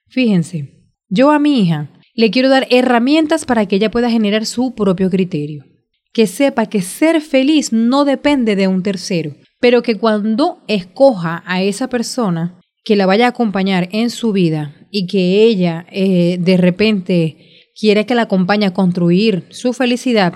Fíjense, 0.09 0.79
yo 1.07 1.31
a 1.31 1.39
mi 1.39 1.61
hija 1.61 1.89
le 2.15 2.31
quiero 2.31 2.49
dar 2.49 2.67
herramientas 2.69 3.45
para 3.45 3.65
que 3.65 3.77
ella 3.77 3.91
pueda 3.91 4.09
generar 4.09 4.45
su 4.45 4.75
propio 4.75 5.09
criterio. 5.09 5.63
Que 6.11 6.27
sepa 6.27 6.65
que 6.65 6.81
ser 6.81 7.21
feliz 7.21 7.71
no 7.71 8.03
depende 8.03 8.55
de 8.55 8.67
un 8.67 8.83
tercero, 8.83 9.35
pero 9.59 9.83
que 9.83 9.95
cuando 9.95 10.63
escoja 10.67 11.43
a 11.45 11.61
esa 11.61 11.87
persona, 11.87 12.59
que 12.83 12.95
la 12.95 13.05
vaya 13.05 13.27
a 13.27 13.29
acompañar 13.29 13.87
en 13.91 14.09
su 14.09 14.31
vida 14.31 14.75
y 14.91 15.05
que 15.05 15.43
ella 15.43 15.85
eh, 15.91 16.37
de 16.39 16.57
repente 16.57 17.37
quiere 17.79 18.05
que 18.05 18.15
la 18.15 18.23
acompañe 18.23 18.65
a 18.65 18.73
construir 18.73 19.45
su 19.49 19.73
felicidad, 19.73 20.33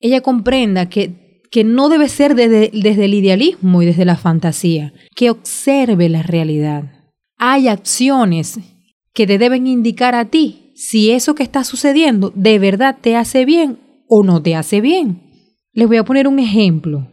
ella 0.00 0.20
comprenda 0.20 0.88
que, 0.88 1.40
que 1.50 1.64
no 1.64 1.88
debe 1.88 2.08
ser 2.08 2.34
desde, 2.34 2.70
desde 2.74 3.04
el 3.04 3.14
idealismo 3.14 3.80
y 3.80 3.86
desde 3.86 4.04
la 4.04 4.16
fantasía, 4.16 4.92
que 5.14 5.30
observe 5.30 6.08
la 6.08 6.22
realidad. 6.22 6.90
Hay 7.38 7.68
acciones 7.68 8.58
que 9.14 9.26
te 9.26 9.38
deben 9.38 9.66
indicar 9.66 10.14
a 10.14 10.26
ti 10.26 10.72
si 10.74 11.12
eso 11.12 11.34
que 11.34 11.44
está 11.44 11.64
sucediendo 11.64 12.32
de 12.34 12.58
verdad 12.58 12.98
te 13.00 13.16
hace 13.16 13.44
bien 13.44 13.78
o 14.08 14.22
no 14.22 14.42
te 14.42 14.56
hace 14.56 14.80
bien. 14.80 15.22
Les 15.72 15.88
voy 15.88 15.96
a 15.96 16.04
poner 16.04 16.28
un 16.28 16.38
ejemplo. 16.38 17.08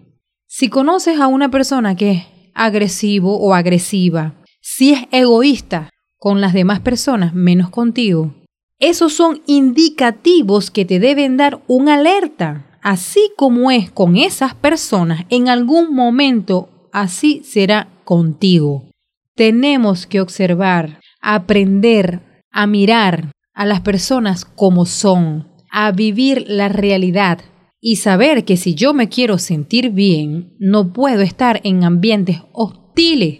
Si 0.47 0.67
conoces 0.67 1.19
a 1.19 1.27
una 1.27 1.49
persona 1.49 1.95
que 1.95 2.11
es 2.11 2.23
agresivo 2.53 3.37
o 3.37 3.53
agresiva, 3.53 4.35
si 4.59 4.93
es 4.93 5.03
egoísta 5.11 5.89
con 6.17 6.41
las 6.41 6.53
demás 6.53 6.79
personas 6.79 7.33
menos 7.33 7.69
contigo, 7.69 8.35
esos 8.79 9.13
son 9.13 9.41
indicativos 9.45 10.71
que 10.71 10.85
te 10.85 10.99
deben 10.99 11.37
dar 11.37 11.61
una 11.67 11.95
alerta. 11.95 12.67
Así 12.81 13.31
como 13.37 13.69
es 13.69 13.91
con 13.91 14.17
esas 14.17 14.55
personas, 14.55 15.25
en 15.29 15.49
algún 15.49 15.93
momento 15.93 16.89
así 16.91 17.41
será 17.43 17.87
contigo. 18.03 18.89
Tenemos 19.35 20.07
que 20.07 20.19
observar, 20.19 20.99
aprender 21.21 22.21
a 22.51 22.67
mirar 22.67 23.31
a 23.53 23.65
las 23.65 23.81
personas 23.81 24.45
como 24.45 24.85
son, 24.85 25.47
a 25.71 25.91
vivir 25.91 26.45
la 26.47 26.69
realidad 26.69 27.39
y 27.79 27.95
saber 27.95 28.45
que 28.45 28.57
si 28.57 28.75
yo 28.75 28.93
me 28.93 29.09
quiero 29.09 29.37
sentir 29.37 29.89
bien, 29.89 30.53
no 30.59 30.93
puedo 30.93 31.21
estar 31.21 31.61
en 31.63 31.83
ambientes 31.83 32.37
hostiles, 32.53 33.39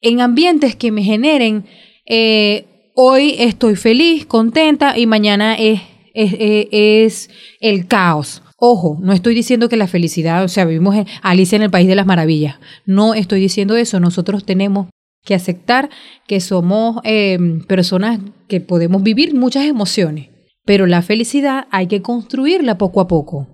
en 0.00 0.20
ambientes 0.20 0.76
que 0.76 0.90
me 0.90 1.02
generen, 1.02 1.66
eh, 2.06 2.90
hoy 2.94 3.36
estoy 3.38 3.76
feliz, 3.76 4.26
contenta 4.26 4.98
y 4.98 5.06
mañana 5.06 5.54
es, 5.54 5.80
es, 6.14 6.68
es, 6.70 7.30
el 7.60 7.86
caos. 7.86 8.42
Ojo, 8.56 8.96
no 9.00 9.12
estoy 9.12 9.34
diciendo 9.34 9.68
que 9.68 9.76
la 9.76 9.88
felicidad, 9.88 10.44
o 10.44 10.48
sea, 10.48 10.64
vivimos 10.64 10.94
en 10.94 11.06
Alicia 11.20 11.56
en 11.56 11.62
el 11.62 11.70
País 11.70 11.88
de 11.88 11.96
las 11.96 12.06
Maravillas. 12.06 12.56
No 12.86 13.12
estoy 13.12 13.40
diciendo 13.40 13.76
eso. 13.76 13.98
Nosotros 13.98 14.44
tenemos 14.44 14.86
que 15.24 15.34
aceptar 15.34 15.90
que 16.26 16.40
somos 16.40 17.00
eh, 17.04 17.38
personas 17.66 18.20
que 18.48 18.60
podemos 18.60 19.02
vivir 19.02 19.34
muchas 19.34 19.64
emociones, 19.64 20.30
pero 20.64 20.86
la 20.86 21.02
felicidad 21.02 21.66
hay 21.70 21.86
que 21.86 22.02
construirla 22.02 22.78
poco 22.78 23.00
a 23.00 23.08
poco. 23.08 23.48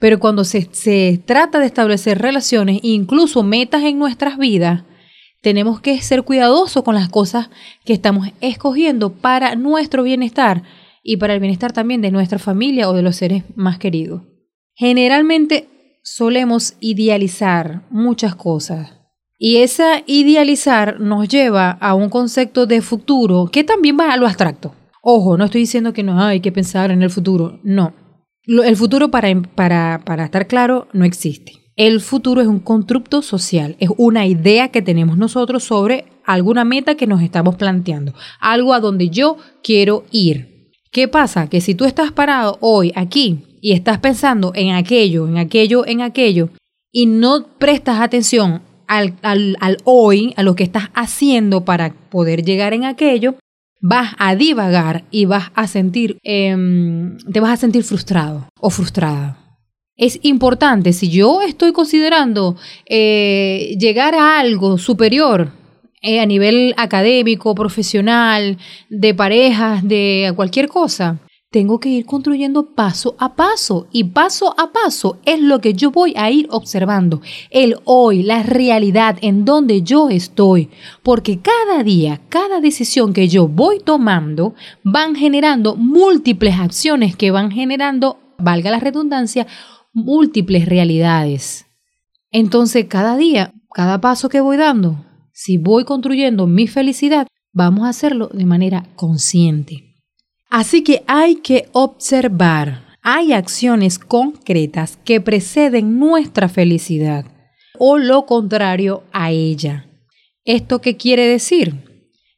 Pero 0.00 0.20
cuando 0.20 0.44
se, 0.44 0.68
se 0.70 1.20
trata 1.24 1.58
de 1.58 1.66
establecer 1.66 2.18
relaciones, 2.18 2.78
incluso 2.82 3.42
metas 3.42 3.82
en 3.82 3.98
nuestras 3.98 4.38
vidas, 4.38 4.84
tenemos 5.42 5.80
que 5.80 6.00
ser 6.00 6.22
cuidadosos 6.22 6.82
con 6.82 6.94
las 6.94 7.08
cosas 7.08 7.50
que 7.84 7.92
estamos 7.92 8.28
escogiendo 8.40 9.12
para 9.12 9.54
nuestro 9.56 10.02
bienestar 10.02 10.62
y 11.02 11.16
para 11.16 11.34
el 11.34 11.40
bienestar 11.40 11.72
también 11.72 12.00
de 12.00 12.10
nuestra 12.10 12.38
familia 12.38 12.88
o 12.88 12.92
de 12.92 13.02
los 13.02 13.16
seres 13.16 13.44
más 13.54 13.78
queridos. 13.78 14.22
Generalmente 14.74 15.68
solemos 16.02 16.74
idealizar 16.80 17.82
muchas 17.90 18.34
cosas 18.34 18.97
y 19.38 19.58
esa 19.58 20.02
idealizar 20.06 21.00
nos 21.00 21.28
lleva 21.28 21.70
a 21.70 21.94
un 21.94 22.08
concepto 22.10 22.66
de 22.66 22.82
futuro 22.82 23.48
que 23.52 23.62
también 23.62 23.96
va 23.98 24.12
a 24.12 24.16
lo 24.16 24.26
abstracto. 24.26 24.74
Ojo, 25.00 25.38
no 25.38 25.44
estoy 25.44 25.62
diciendo 25.62 25.92
que 25.92 26.02
no 26.02 26.20
hay 26.20 26.40
que 26.40 26.52
pensar 26.52 26.90
en 26.90 27.02
el 27.02 27.10
futuro, 27.10 27.60
no. 27.62 27.94
El 28.42 28.76
futuro, 28.76 29.10
para, 29.10 29.28
para, 29.54 30.02
para 30.04 30.24
estar 30.24 30.46
claro, 30.48 30.88
no 30.92 31.04
existe. 31.04 31.52
El 31.76 32.00
futuro 32.00 32.40
es 32.40 32.48
un 32.48 32.58
constructo 32.58 33.22
social, 33.22 33.76
es 33.78 33.90
una 33.96 34.26
idea 34.26 34.68
que 34.68 34.82
tenemos 34.82 35.16
nosotros 35.16 35.62
sobre 35.62 36.06
alguna 36.24 36.64
meta 36.64 36.96
que 36.96 37.06
nos 37.06 37.22
estamos 37.22 37.54
planteando, 37.54 38.14
algo 38.40 38.74
a 38.74 38.80
donde 38.80 39.10
yo 39.10 39.36
quiero 39.62 40.04
ir. 40.10 40.72
¿Qué 40.90 41.06
pasa? 41.06 41.48
Que 41.48 41.60
si 41.60 41.74
tú 41.74 41.84
estás 41.84 42.10
parado 42.10 42.58
hoy 42.60 42.92
aquí 42.96 43.58
y 43.60 43.72
estás 43.72 43.98
pensando 43.98 44.50
en 44.54 44.74
aquello, 44.74 45.28
en 45.28 45.38
aquello, 45.38 45.86
en 45.86 46.00
aquello, 46.00 46.48
y 46.90 47.06
no 47.06 47.46
prestas 47.58 48.00
atención 48.00 48.62
al, 48.88 49.14
al, 49.22 49.78
hoy, 49.84 50.34
a 50.36 50.42
lo 50.42 50.54
que 50.54 50.64
estás 50.64 50.90
haciendo 50.94 51.64
para 51.64 51.92
poder 51.92 52.42
llegar 52.42 52.72
en 52.72 52.84
aquello, 52.84 53.36
vas 53.80 54.14
a 54.18 54.34
divagar 54.34 55.04
y 55.10 55.26
vas 55.26 55.52
a 55.54 55.68
sentir, 55.68 56.18
em, 56.24 57.16
te 57.32 57.40
vas 57.40 57.52
a 57.52 57.56
sentir 57.56 57.84
frustrado 57.84 58.48
o 58.60 58.70
frustrada. 58.70 59.38
Es 59.96 60.18
importante, 60.22 60.92
si 60.92 61.08
yo 61.08 61.42
estoy 61.42 61.72
considerando 61.72 62.56
eh, 62.86 63.76
llegar 63.78 64.14
a 64.14 64.38
algo 64.38 64.78
superior 64.78 65.52
eh, 66.02 66.20
a 66.20 66.26
nivel 66.26 66.74
académico, 66.76 67.54
profesional, 67.54 68.58
de 68.88 69.14
parejas, 69.14 69.86
de 69.86 70.32
cualquier 70.36 70.68
cosa, 70.68 71.18
tengo 71.50 71.80
que 71.80 71.88
ir 71.88 72.04
construyendo 72.04 72.74
paso 72.74 73.16
a 73.18 73.34
paso 73.34 73.88
y 73.90 74.04
paso 74.04 74.54
a 74.58 74.70
paso 74.72 75.18
es 75.24 75.40
lo 75.40 75.60
que 75.60 75.72
yo 75.72 75.90
voy 75.90 76.12
a 76.16 76.30
ir 76.30 76.46
observando, 76.50 77.22
el 77.50 77.76
hoy, 77.84 78.22
la 78.22 78.42
realidad 78.42 79.16
en 79.22 79.44
donde 79.44 79.82
yo 79.82 80.10
estoy, 80.10 80.68
porque 81.02 81.40
cada 81.40 81.82
día, 81.82 82.20
cada 82.28 82.60
decisión 82.60 83.14
que 83.14 83.28
yo 83.28 83.48
voy 83.48 83.80
tomando 83.80 84.54
van 84.84 85.14
generando 85.14 85.74
múltiples 85.74 86.58
acciones 86.58 87.16
que 87.16 87.30
van 87.30 87.50
generando, 87.50 88.18
valga 88.38 88.70
la 88.70 88.80
redundancia, 88.80 89.46
múltiples 89.94 90.66
realidades. 90.66 91.66
Entonces, 92.30 92.84
cada 92.88 93.16
día, 93.16 93.54
cada 93.72 94.02
paso 94.02 94.28
que 94.28 94.42
voy 94.42 94.58
dando, 94.58 95.02
si 95.32 95.56
voy 95.56 95.84
construyendo 95.84 96.46
mi 96.46 96.66
felicidad, 96.66 97.26
vamos 97.52 97.86
a 97.86 97.88
hacerlo 97.88 98.28
de 98.34 98.44
manera 98.44 98.86
consciente. 98.96 99.87
Así 100.50 100.82
que 100.82 101.02
hay 101.06 101.36
que 101.36 101.68
observar. 101.72 102.86
Hay 103.02 103.32
acciones 103.32 103.98
concretas 103.98 104.98
que 105.04 105.20
preceden 105.20 105.98
nuestra 105.98 106.48
felicidad 106.48 107.24
o 107.78 107.98
lo 107.98 108.26
contrario 108.26 109.04
a 109.12 109.30
ella. 109.30 109.86
¿Esto 110.44 110.80
qué 110.80 110.96
quiere 110.96 111.26
decir? 111.26 111.74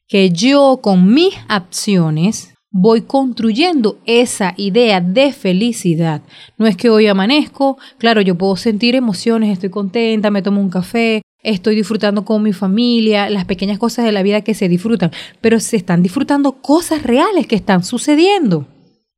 Que 0.09 0.31
yo 0.31 0.81
con 0.83 1.13
mis 1.13 1.35
acciones 1.49 2.55
voy 2.71 3.03
construyendo 3.03 3.99
esa 4.07 4.55
idea 4.57 5.01
de 5.01 5.33
felicidad. 5.33 6.23
No 6.59 6.67
es 6.67 6.77
que 6.77 6.91
hoy 6.91 7.07
amanezco, 7.07 7.79
claro, 7.99 8.21
yo 8.21 8.37
puedo 8.37 8.57
sentir 8.57 8.95
emociones, 8.95 9.51
estoy 9.51 9.71
contenta, 9.71 10.31
me 10.31 10.43
tomo 10.43 10.61
un 10.61 10.71
café, 10.71 11.23
estoy 11.43 11.75
disfrutando 11.75 12.25
con 12.25 12.43
mi 12.43 12.53
familia, 12.53 13.31
las 13.31 13.45
pequeñas 13.45 13.79
cosas 13.79 14.05
de 14.05 14.13
la 14.13 14.23
vida 14.23 14.43
que 14.43 14.55
se 14.55 14.69
disfrutan, 14.69 15.11
pero 15.41 15.61
se 15.61 15.77
están 15.77 16.03
disfrutando 16.03 16.53
cosas 16.61 17.03
reales 17.03 17.47
que 17.47 17.57
están 17.57 17.85
sucediendo. 17.85 18.67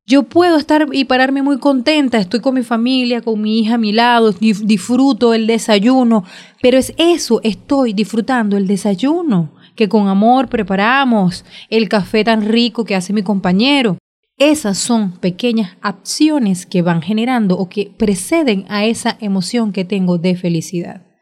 Yo 0.05 0.23
puedo 0.23 0.57
estar 0.57 0.87
y 0.91 1.05
pararme 1.05 1.41
muy 1.43 1.59
contenta, 1.59 2.17
estoy 2.17 2.41
con 2.41 2.55
mi 2.55 2.63
familia, 2.63 3.21
con 3.21 3.41
mi 3.41 3.59
hija 3.59 3.75
a 3.75 3.77
mi 3.77 3.93
lado, 3.93 4.33
disfruto 4.33 5.33
el 5.33 5.47
desayuno, 5.47 6.25
pero 6.61 6.77
es 6.77 6.93
eso, 6.97 7.39
estoy 7.43 7.93
disfrutando 7.93 8.57
el 8.57 8.67
desayuno 8.67 9.51
que 9.75 9.89
con 9.89 10.07
amor 10.07 10.49
preparamos, 10.49 11.45
el 11.69 11.89
café 11.89 12.23
tan 12.23 12.47
rico 12.47 12.85
que 12.85 12.95
hace 12.95 13.13
mi 13.13 13.23
compañero. 13.23 13.97
Esas 14.37 14.77
son 14.77 15.13
pequeñas 15.13 15.77
acciones 15.81 16.65
que 16.65 16.81
van 16.81 17.01
generando 17.01 17.57
o 17.57 17.69
que 17.69 17.91
preceden 17.95 18.65
a 18.67 18.85
esa 18.85 19.17
emoción 19.21 19.71
que 19.71 19.85
tengo 19.85 20.17
de 20.17 20.35
felicidad. 20.35 21.12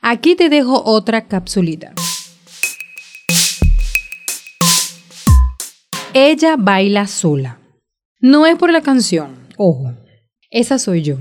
Aquí 0.00 0.36
te 0.36 0.48
dejo 0.48 0.82
otra 0.84 1.26
capsulita. 1.26 1.92
Ella 6.14 6.56
baila 6.56 7.06
sola. 7.06 7.60
No 8.20 8.46
es 8.46 8.56
por 8.56 8.70
la 8.70 8.80
canción, 8.80 9.48
ojo, 9.56 9.92
esa 10.50 10.78
soy 10.78 11.02
yo. 11.02 11.18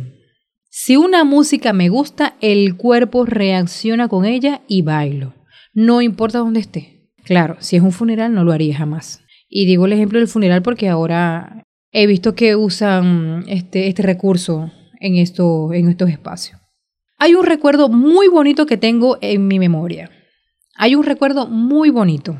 Si 0.70 0.96
una 0.96 1.24
música 1.24 1.74
me 1.74 1.90
gusta, 1.90 2.36
el 2.40 2.78
cuerpo 2.78 3.26
reacciona 3.26 4.08
con 4.08 4.26
ella 4.26 4.62
y 4.68 4.84
bailo. 4.84 5.34
No 5.74 6.02
importa 6.02 6.40
dónde 6.40 6.60
esté. 6.60 7.12
Claro, 7.24 7.58
si 7.60 7.76
es 7.76 7.82
un 7.82 7.92
funeral 7.92 8.34
no 8.34 8.44
lo 8.44 8.52
haría 8.52 8.78
jamás. 8.78 9.22
Y 9.50 9.66
digo 9.66 9.88
el 9.88 9.94
ejemplo 9.94 10.20
del 10.20 10.28
funeral 10.28 10.62
porque 10.62 10.88
ahora 10.88 11.64
he 11.92 12.06
visto 12.06 12.36
que 12.36 12.56
usan 12.56 13.44
este, 13.48 13.88
este 13.88 14.04
recurso 14.04 14.72
en, 15.00 15.16
esto, 15.16 15.74
en 15.74 15.90
estos 15.90 16.10
espacios. 16.10 16.62
Hay 17.20 17.34
un 17.34 17.46
recuerdo 17.46 17.90
muy 17.90 18.28
bonito 18.28 18.68
que 18.68 18.78
tengo 18.78 19.18
en 19.22 19.48
mi 19.48 19.58
memoria. 19.58 20.12
Hay 20.76 20.94
un 20.94 21.04
recuerdo 21.04 21.48
muy 21.48 21.90
bonito. 21.90 22.40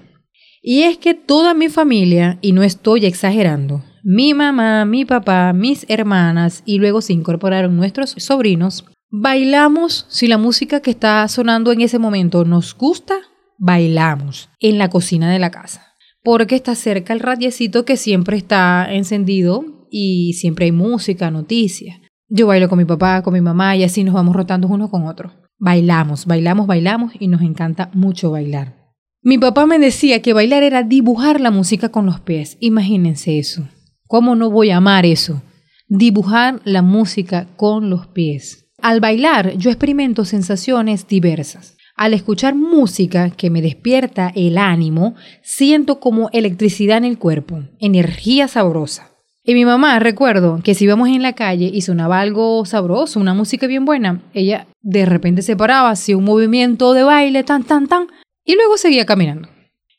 Y 0.62 0.84
es 0.84 0.98
que 0.98 1.16
toda 1.16 1.56
mi 1.56 1.70
familia, 1.70 2.38
y 2.42 2.52
no 2.52 2.62
estoy 2.62 3.06
exagerando, 3.06 3.84
mi 4.04 4.36
mamá, 4.36 4.86
mi 4.86 5.04
papá, 5.04 5.52
mis 5.54 5.86
hermanas 5.90 6.62
y 6.66 6.78
luego 6.78 7.02
se 7.02 7.14
incorporaron 7.14 7.76
nuestros 7.76 8.12
sobrinos, 8.20 8.86
bailamos 9.10 10.06
si 10.10 10.28
la 10.28 10.38
música 10.38 10.80
que 10.82 10.92
está 10.92 11.28
sonando 11.28 11.72
en 11.72 11.82
ese 11.82 11.98
momento 11.98 12.46
nos 12.46 12.76
gusta, 12.76 13.16
bailamos 13.58 14.50
en 14.60 14.78
la 14.78 14.90
cocina 14.90 15.32
de 15.32 15.40
la 15.40 15.50
casa. 15.50 15.96
Porque 16.24 16.56
está 16.56 16.76
cerca 16.76 17.14
el 17.14 17.20
radiecito 17.20 17.84
que 17.84 17.98
siempre 17.98 18.38
está 18.38 18.88
encendido 18.94 19.66
y 19.90 20.34
siempre 20.34 20.66
hay 20.66 20.72
música, 20.72 21.32
noticias. 21.32 21.98
Yo 22.30 22.48
bailo 22.48 22.68
con 22.68 22.78
mi 22.78 22.86
papá, 22.86 23.22
con 23.22 23.34
mi 23.34 23.42
mamá 23.42 23.76
y 23.78 23.84
así 23.84 24.04
nos 24.04 24.14
vamos 24.14 24.36
rotando 24.36 24.68
uno 24.68 24.90
con 24.90 25.08
otro. 25.08 25.32
Bailamos, 25.58 26.26
bailamos, 26.26 26.68
bailamos 26.68 27.14
y 27.18 27.28
nos 27.28 27.42
encanta 27.42 27.90
mucho 27.94 28.32
bailar. 28.32 28.76
Mi 29.22 29.38
papá 29.38 29.66
me 29.66 29.80
decía 29.80 30.22
que 30.22 30.34
bailar 30.34 30.64
era 30.64 30.84
dibujar 30.84 31.42
la 31.42 31.52
música 31.52 31.90
con 31.90 32.06
los 32.06 32.20
pies. 32.20 32.58
Imagínense 32.60 33.40
eso. 33.40 33.68
¿Cómo 34.08 34.36
no 34.36 34.50
voy 34.52 34.72
a 34.72 34.78
amar 34.78 35.06
eso? 35.06 35.42
Dibujar 35.88 36.62
la 36.66 36.82
música 36.82 37.48
con 37.56 37.90
los 37.90 38.08
pies. 38.08 38.72
Al 38.82 39.00
bailar 39.00 39.58
yo 39.58 39.70
experimento 39.70 40.26
sensaciones 40.26 41.08
diversas. 41.08 41.78
Al 41.96 42.14
escuchar 42.14 42.54
música 42.54 43.32
que 43.32 43.50
me 43.50 43.62
despierta 43.62 44.32
el 44.36 44.58
ánimo, 44.58 45.16
siento 45.42 46.00
como 46.00 46.30
electricidad 46.32 47.00
en 47.00 47.06
el 47.06 47.18
cuerpo, 47.18 47.64
energía 47.80 48.48
sabrosa. 48.48 49.17
Y 49.50 49.54
mi 49.54 49.64
mamá, 49.64 49.98
recuerdo 50.00 50.60
que 50.62 50.76
si 50.76 50.84
íbamos 50.84 51.08
en 51.08 51.22
la 51.22 51.32
calle 51.32 51.72
y 51.74 51.80
sonaba 51.80 52.20
algo 52.20 52.66
sabroso, 52.66 53.18
una 53.18 53.34
música 53.34 53.66
bien 53.66 53.86
buena, 53.86 54.22
ella 54.34 54.68
de 54.82 55.06
repente 55.06 55.42
se 55.42 55.56
paraba, 55.56 55.90
hacía 55.90 56.18
un 56.18 56.26
movimiento 56.26 56.92
de 56.92 57.04
baile, 57.04 57.46
tan, 57.46 57.64
tan, 57.64 57.88
tan, 57.88 58.08
y 58.44 58.56
luego 58.56 58.76
seguía 58.76 59.06
caminando. 59.06 59.48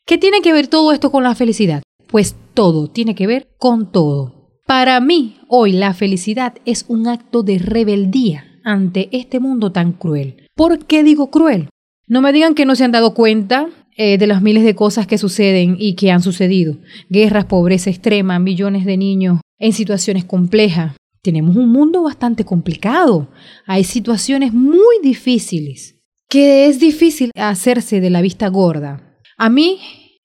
¿Qué 0.05 0.19
tiene 0.19 0.41
que 0.41 0.53
ver 0.53 0.67
todo 0.67 0.91
esto 0.91 1.11
con 1.11 1.23
la 1.23 1.33
felicidad? 1.33 1.81
Pues 2.05 2.35
todo 2.53 2.91
tiene 2.91 3.15
que 3.15 3.25
ver 3.25 3.49
con 3.57 3.91
todo. 3.91 4.51
Para 4.67 4.99
mí, 4.99 5.39
hoy 5.47 5.71
la 5.71 5.95
felicidad 5.95 6.53
es 6.65 6.85
un 6.87 7.07
acto 7.07 7.41
de 7.41 7.57
rebeldía 7.57 8.61
ante 8.63 9.09
este 9.11 9.39
mundo 9.39 9.71
tan 9.71 9.93
cruel. 9.93 10.47
¿Por 10.53 10.85
qué 10.85 11.03
digo 11.03 11.31
cruel? 11.31 11.69
No 12.05 12.21
me 12.21 12.33
digan 12.33 12.53
que 12.53 12.67
no 12.67 12.75
se 12.75 12.83
han 12.83 12.91
dado 12.91 13.15
cuenta 13.15 13.67
eh, 14.01 14.17
de 14.17 14.27
las 14.27 14.41
miles 14.41 14.63
de 14.63 14.75
cosas 14.75 15.07
que 15.07 15.17
suceden 15.17 15.75
y 15.77 15.95
que 15.95 16.09
han 16.09 16.21
sucedido. 16.21 16.77
Guerras, 17.09 17.43
pobreza 17.43 17.89
extrema, 17.89 18.39
millones 18.39 18.85
de 18.85 18.95
niños 18.95 19.41
en 19.57 19.73
situaciones 19.73 20.23
complejas. 20.23 20.95
Tenemos 21.21 21.57
un 21.57 21.69
mundo 21.69 22.03
bastante 22.03 22.45
complicado. 22.45 23.27
Hay 23.65 23.83
situaciones 23.83 24.53
muy 24.53 25.01
difíciles 25.03 25.97
que 26.29 26.67
es 26.67 26.79
difícil 26.79 27.31
hacerse 27.35 27.99
de 27.99 28.09
la 28.09 28.21
vista 28.21 28.47
gorda. 28.47 29.19
A 29.37 29.49
mí 29.49 29.79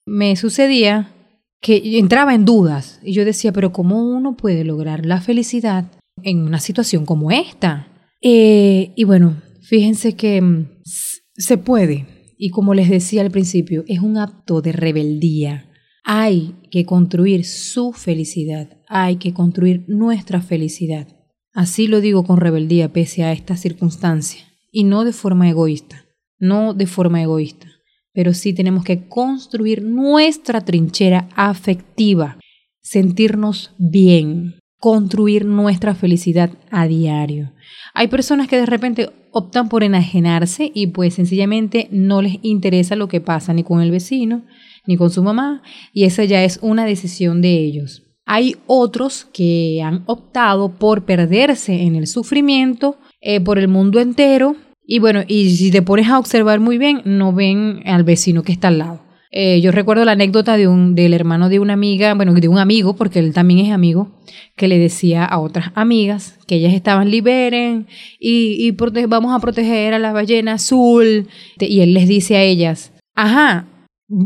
me 0.06 0.36
sucedía 0.36 1.12
que 1.60 1.98
entraba 1.98 2.32
en 2.32 2.44
dudas 2.44 3.00
y 3.02 3.12
yo 3.12 3.24
decía, 3.24 3.52
pero 3.52 3.72
¿cómo 3.72 4.04
uno 4.04 4.36
puede 4.36 4.62
lograr 4.62 5.04
la 5.04 5.20
felicidad 5.20 5.86
en 6.22 6.44
una 6.44 6.60
situación 6.60 7.06
como 7.06 7.32
esta? 7.32 7.88
Eh, 8.22 8.92
y 8.94 9.02
bueno, 9.02 9.42
fíjense 9.62 10.14
que 10.14 10.40
mm, 10.40 10.68
se 10.84 11.58
puede. 11.58 12.13
Y 12.44 12.50
como 12.50 12.74
les 12.74 12.90
decía 12.90 13.22
al 13.22 13.30
principio, 13.30 13.84
es 13.88 14.00
un 14.00 14.18
acto 14.18 14.60
de 14.60 14.72
rebeldía. 14.72 15.64
Hay 16.04 16.54
que 16.70 16.84
construir 16.84 17.46
su 17.46 17.94
felicidad, 17.94 18.82
hay 18.86 19.16
que 19.16 19.32
construir 19.32 19.86
nuestra 19.88 20.42
felicidad. 20.42 21.08
Así 21.54 21.86
lo 21.86 22.02
digo 22.02 22.22
con 22.24 22.36
rebeldía 22.36 22.92
pese 22.92 23.24
a 23.24 23.32
esta 23.32 23.56
circunstancia, 23.56 24.42
y 24.70 24.84
no 24.84 25.06
de 25.06 25.14
forma 25.14 25.48
egoísta, 25.48 26.04
no 26.38 26.74
de 26.74 26.86
forma 26.86 27.22
egoísta, 27.22 27.66
pero 28.12 28.34
sí 28.34 28.52
tenemos 28.52 28.84
que 28.84 29.08
construir 29.08 29.82
nuestra 29.82 30.66
trinchera 30.66 31.30
afectiva, 31.36 32.38
sentirnos 32.82 33.72
bien, 33.78 34.56
construir 34.78 35.46
nuestra 35.46 35.94
felicidad 35.94 36.50
a 36.70 36.86
diario. 36.86 37.53
Hay 37.94 38.08
personas 38.08 38.48
que 38.48 38.56
de 38.56 38.66
repente 38.66 39.10
optan 39.30 39.68
por 39.68 39.82
enajenarse 39.82 40.70
y 40.74 40.88
pues 40.88 41.14
sencillamente 41.14 41.88
no 41.90 42.22
les 42.22 42.38
interesa 42.42 42.96
lo 42.96 43.08
que 43.08 43.20
pasa 43.20 43.52
ni 43.52 43.62
con 43.62 43.80
el 43.80 43.90
vecino 43.90 44.44
ni 44.86 44.96
con 44.96 45.10
su 45.10 45.22
mamá 45.22 45.62
y 45.92 46.04
esa 46.04 46.24
ya 46.24 46.44
es 46.44 46.58
una 46.62 46.84
decisión 46.84 47.40
de 47.40 47.58
ellos. 47.58 48.02
Hay 48.26 48.56
otros 48.66 49.26
que 49.32 49.82
han 49.82 50.02
optado 50.06 50.76
por 50.76 51.04
perderse 51.04 51.82
en 51.82 51.94
el 51.94 52.06
sufrimiento 52.06 52.96
eh, 53.20 53.40
por 53.40 53.58
el 53.58 53.68
mundo 53.68 54.00
entero 54.00 54.56
y 54.86 54.98
bueno, 54.98 55.22
y 55.26 55.56
si 55.56 55.70
te 55.70 55.82
pones 55.82 56.08
a 56.08 56.18
observar 56.18 56.60
muy 56.60 56.78
bien, 56.78 57.00
no 57.04 57.32
ven 57.32 57.82
al 57.86 58.04
vecino 58.04 58.42
que 58.42 58.52
está 58.52 58.68
al 58.68 58.78
lado. 58.78 59.03
Eh, 59.36 59.60
yo 59.60 59.72
recuerdo 59.72 60.04
la 60.04 60.12
anécdota 60.12 60.56
de 60.56 60.68
un, 60.68 60.94
del 60.94 61.12
hermano 61.12 61.48
de 61.48 61.58
una 61.58 61.72
amiga, 61.72 62.14
bueno, 62.14 62.34
de 62.34 62.46
un 62.46 62.58
amigo, 62.58 62.94
porque 62.94 63.18
él 63.18 63.32
también 63.32 63.66
es 63.66 63.72
amigo, 63.72 64.12
que 64.54 64.68
le 64.68 64.78
decía 64.78 65.24
a 65.24 65.40
otras 65.40 65.72
amigas 65.74 66.38
que 66.46 66.54
ellas 66.54 66.72
estaban 66.72 67.10
liberen 67.10 67.88
y, 68.20 68.70
vamos 69.08 69.34
a 69.34 69.40
proteger 69.40 69.92
a 69.92 69.98
la 69.98 70.12
ballena 70.12 70.52
azul. 70.52 71.26
Y 71.58 71.80
él 71.80 71.94
les 71.94 72.06
dice 72.06 72.36
a 72.36 72.44
ellas, 72.44 72.92
ajá, 73.16 73.66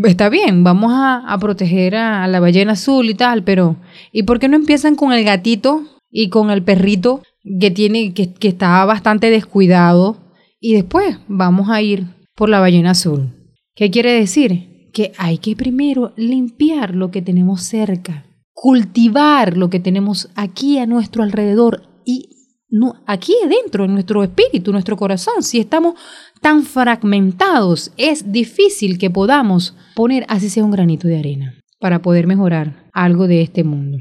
está 0.05 0.29
bien, 0.29 0.63
vamos 0.63 0.93
a, 0.95 1.35
proteger 1.41 1.97
a, 1.97 2.27
la 2.27 2.39
ballena 2.39 2.73
azul 2.73 3.09
y 3.09 3.15
tal, 3.15 3.45
pero 3.45 3.77
¿y 4.13 4.25
por 4.25 4.39
qué 4.39 4.49
no 4.49 4.57
empiezan 4.57 4.95
con 4.95 5.15
el 5.15 5.25
gatito 5.25 5.85
y 6.11 6.29
con 6.29 6.51
el 6.51 6.63
perrito 6.63 7.23
que 7.59 7.71
tiene, 7.71 8.13
que, 8.13 8.35
que 8.35 8.49
está 8.49 8.85
bastante 8.85 9.31
descuidado? 9.31 10.19
Y 10.61 10.75
después 10.75 11.19
vamos 11.29 11.71
a 11.71 11.81
ir 11.81 12.05
por 12.35 12.51
la 12.51 12.61
ballena 12.61 12.91
azul. 12.91 13.31
¿Qué 13.75 13.91
quiere 13.91 14.13
decir? 14.13 14.68
Que 14.99 15.13
hay 15.17 15.39
que 15.39 15.55
primero 15.55 16.13
limpiar 16.17 16.93
lo 16.93 17.13
que 17.13 17.23
tenemos 17.23 17.63
cerca, 17.63 18.27
cultivar 18.53 19.57
lo 19.57 19.71
que 19.71 19.79
tenemos 19.79 20.29
aquí 20.35 20.79
a 20.79 20.87
nuestro 20.87 21.23
alrededor 21.23 21.83
y 22.05 22.31
no, 22.69 22.95
aquí 23.07 23.33
dentro, 23.49 23.85
en 23.85 23.93
nuestro 23.93 24.25
espíritu, 24.25 24.73
nuestro 24.73 24.97
corazón. 24.97 25.45
Si 25.45 25.61
estamos 25.61 25.95
tan 26.41 26.65
fragmentados, 26.65 27.93
es 27.97 28.33
difícil 28.33 28.99
que 28.99 29.09
podamos 29.09 29.77
poner 29.95 30.25
así 30.27 30.51
sea 30.51 30.65
un 30.65 30.73
granito 30.73 31.07
de 31.07 31.21
arena 31.21 31.55
para 31.79 32.03
poder 32.03 32.27
mejorar 32.27 32.91
algo 32.93 33.29
de 33.29 33.43
este 33.43 33.63
mundo. 33.63 33.99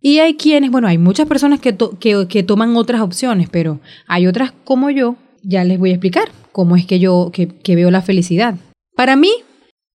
Y 0.00 0.20
hay 0.20 0.32
quienes, 0.32 0.70
bueno, 0.70 0.88
hay 0.88 0.96
muchas 0.96 1.28
personas 1.28 1.60
que, 1.60 1.76
que, 1.98 2.42
toman 2.42 2.74
otras 2.74 3.02
opciones, 3.02 3.50
pero 3.50 3.80
hay 4.06 4.26
otras 4.26 4.54
como 4.64 4.88
yo, 4.88 5.16
ya 5.42 5.62
les 5.62 5.78
voy 5.78 5.90
a 5.90 5.94
explicar 5.96 6.30
cómo 6.52 6.74
es 6.74 6.86
que 6.86 7.00
yo 7.00 7.30
que 7.32 7.76
veo 7.76 7.90
la 7.90 8.00
felicidad. 8.00 8.54
Para 8.96 9.14
mí, 9.14 9.28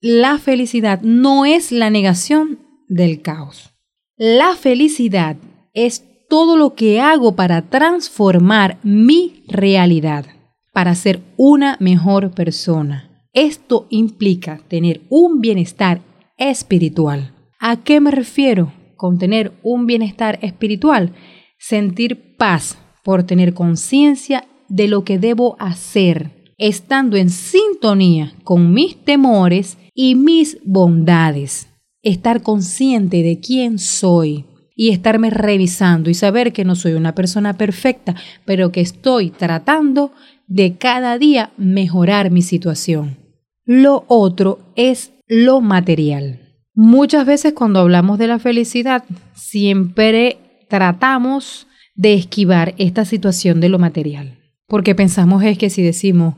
la 0.03 0.37
felicidad 0.37 0.99
no 1.01 1.45
es 1.45 1.71
la 1.71 1.89
negación 1.89 2.59
del 2.89 3.21
caos. 3.21 3.73
La 4.17 4.57
felicidad 4.57 5.37
es 5.73 6.03
todo 6.27 6.57
lo 6.57 6.75
que 6.75 6.99
hago 6.99 7.37
para 7.37 7.61
transformar 7.69 8.79
mi 8.83 9.45
realidad, 9.47 10.25
para 10.73 10.93
ser 10.93 11.21
una 11.37 11.77
mejor 11.79 12.31
persona. 12.31 13.27
Esto 13.31 13.87
implica 13.89 14.59
tener 14.67 14.99
un 15.07 15.39
bienestar 15.39 16.01
espiritual. 16.37 17.33
¿A 17.57 17.77
qué 17.77 18.01
me 18.01 18.11
refiero 18.11 18.73
con 18.97 19.17
tener 19.17 19.53
un 19.63 19.85
bienestar 19.85 20.37
espiritual? 20.41 21.13
Sentir 21.57 22.35
paz 22.35 22.77
por 23.05 23.23
tener 23.23 23.53
conciencia 23.53 24.49
de 24.67 24.89
lo 24.89 25.05
que 25.05 25.17
debo 25.17 25.55
hacer, 25.59 26.42
estando 26.63 27.17
en 27.17 27.29
sintonía 27.29 28.31
con 28.45 28.73
mis 28.73 28.95
temores 28.95 29.77
y 29.93 30.15
mis 30.15 30.59
bondades. 30.63 31.67
Estar 32.03 32.41
consciente 32.41 33.21
de 33.21 33.41
quién 33.41 33.77
soy 33.79 34.45
y 34.73 34.91
estarme 34.91 35.29
revisando 35.29 36.09
y 36.09 36.13
saber 36.13 36.53
que 36.53 36.63
no 36.63 36.75
soy 36.75 36.93
una 36.93 37.15
persona 37.15 37.57
perfecta, 37.57 38.15
pero 38.45 38.71
que 38.71 38.79
estoy 38.79 39.29
tratando 39.29 40.13
de 40.47 40.77
cada 40.77 41.17
día 41.17 41.51
mejorar 41.57 42.31
mi 42.31 42.41
situación. 42.41 43.17
Lo 43.65 44.05
otro 44.07 44.59
es 44.77 45.11
lo 45.27 45.59
material. 45.59 46.39
Muchas 46.73 47.25
veces 47.25 47.51
cuando 47.51 47.81
hablamos 47.81 48.17
de 48.17 48.27
la 48.27 48.39
felicidad, 48.39 49.03
siempre 49.33 50.37
tratamos 50.69 51.67
de 51.93 52.13
esquivar 52.13 52.73
esta 52.77 53.03
situación 53.03 53.59
de 53.59 53.67
lo 53.67 53.79
material. 53.79 54.42
Porque 54.67 54.95
pensamos 54.95 55.43
es 55.43 55.57
que 55.57 55.69
si 55.69 55.81
decimos, 55.83 56.35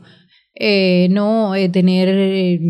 eh, 0.54 1.08
no, 1.10 1.54
eh, 1.54 1.68
tener 1.68 2.08
eh, 2.10 2.60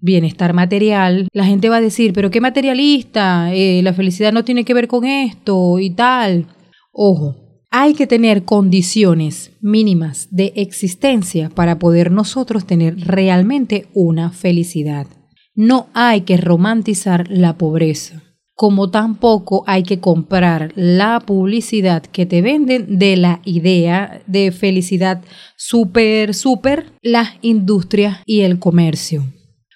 bienestar 0.00 0.52
material, 0.52 1.28
la 1.32 1.44
gente 1.44 1.68
va 1.68 1.76
a 1.76 1.80
decir, 1.80 2.12
pero 2.12 2.30
qué 2.30 2.40
materialista, 2.40 3.50
la 3.52 3.92
felicidad 3.92 4.32
no 4.32 4.44
tiene 4.44 4.64
que 4.64 4.74
ver 4.74 4.88
con 4.88 5.04
esto 5.04 5.78
y 5.78 5.90
tal. 5.90 6.46
Ojo, 6.92 7.36
hay 7.70 7.94
que 7.94 8.06
tener 8.06 8.44
condiciones 8.44 9.52
mínimas 9.60 10.28
de 10.30 10.52
existencia 10.56 11.50
para 11.50 11.78
poder 11.78 12.10
nosotros 12.10 12.66
tener 12.66 12.98
realmente 13.00 13.86
una 13.94 14.30
felicidad. 14.30 15.06
No 15.54 15.88
hay 15.94 16.22
que 16.22 16.36
romantizar 16.36 17.30
la 17.30 17.56
pobreza, 17.58 18.22
como 18.56 18.90
tampoco 18.90 19.64
hay 19.66 19.82
que 19.82 20.00
comprar 20.00 20.72
la 20.74 21.20
publicidad 21.20 22.02
que 22.02 22.24
te 22.24 22.40
venden 22.40 22.98
de 22.98 23.16
la 23.18 23.40
idea 23.44 24.22
de 24.26 24.50
felicidad 24.50 25.22
súper, 25.56 26.32
súper, 26.34 26.86
las 27.02 27.34
industrias 27.42 28.18
y 28.24 28.40
el 28.40 28.58
comercio. 28.58 29.24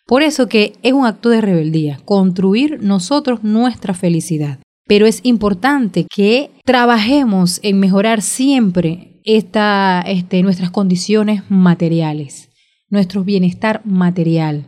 Por 0.07 0.23
eso 0.23 0.49
que 0.49 0.73
es 0.83 0.95
un 0.95 1.07
acto 1.07 1.29
de 1.29 1.43
rebeldía, 1.43 2.01
construir 2.07 2.83
nosotros 2.83 3.45
nuestra 3.45 3.93
felicidad. 3.93 4.59
Pero 4.88 5.07
es 5.07 5.21
importante 5.25 6.07
que 6.12 6.51
trabajemos 6.64 7.61
en 7.62 7.79
mejorar 7.79 8.23
siempre 8.23 9.21
esta, 9.25 10.03
este, 10.07 10.43
nuestras 10.43 10.71
condiciones 10.71 11.43
materiales, 11.51 12.49
nuestro 12.88 13.25
bienestar 13.25 13.83
material, 13.85 14.66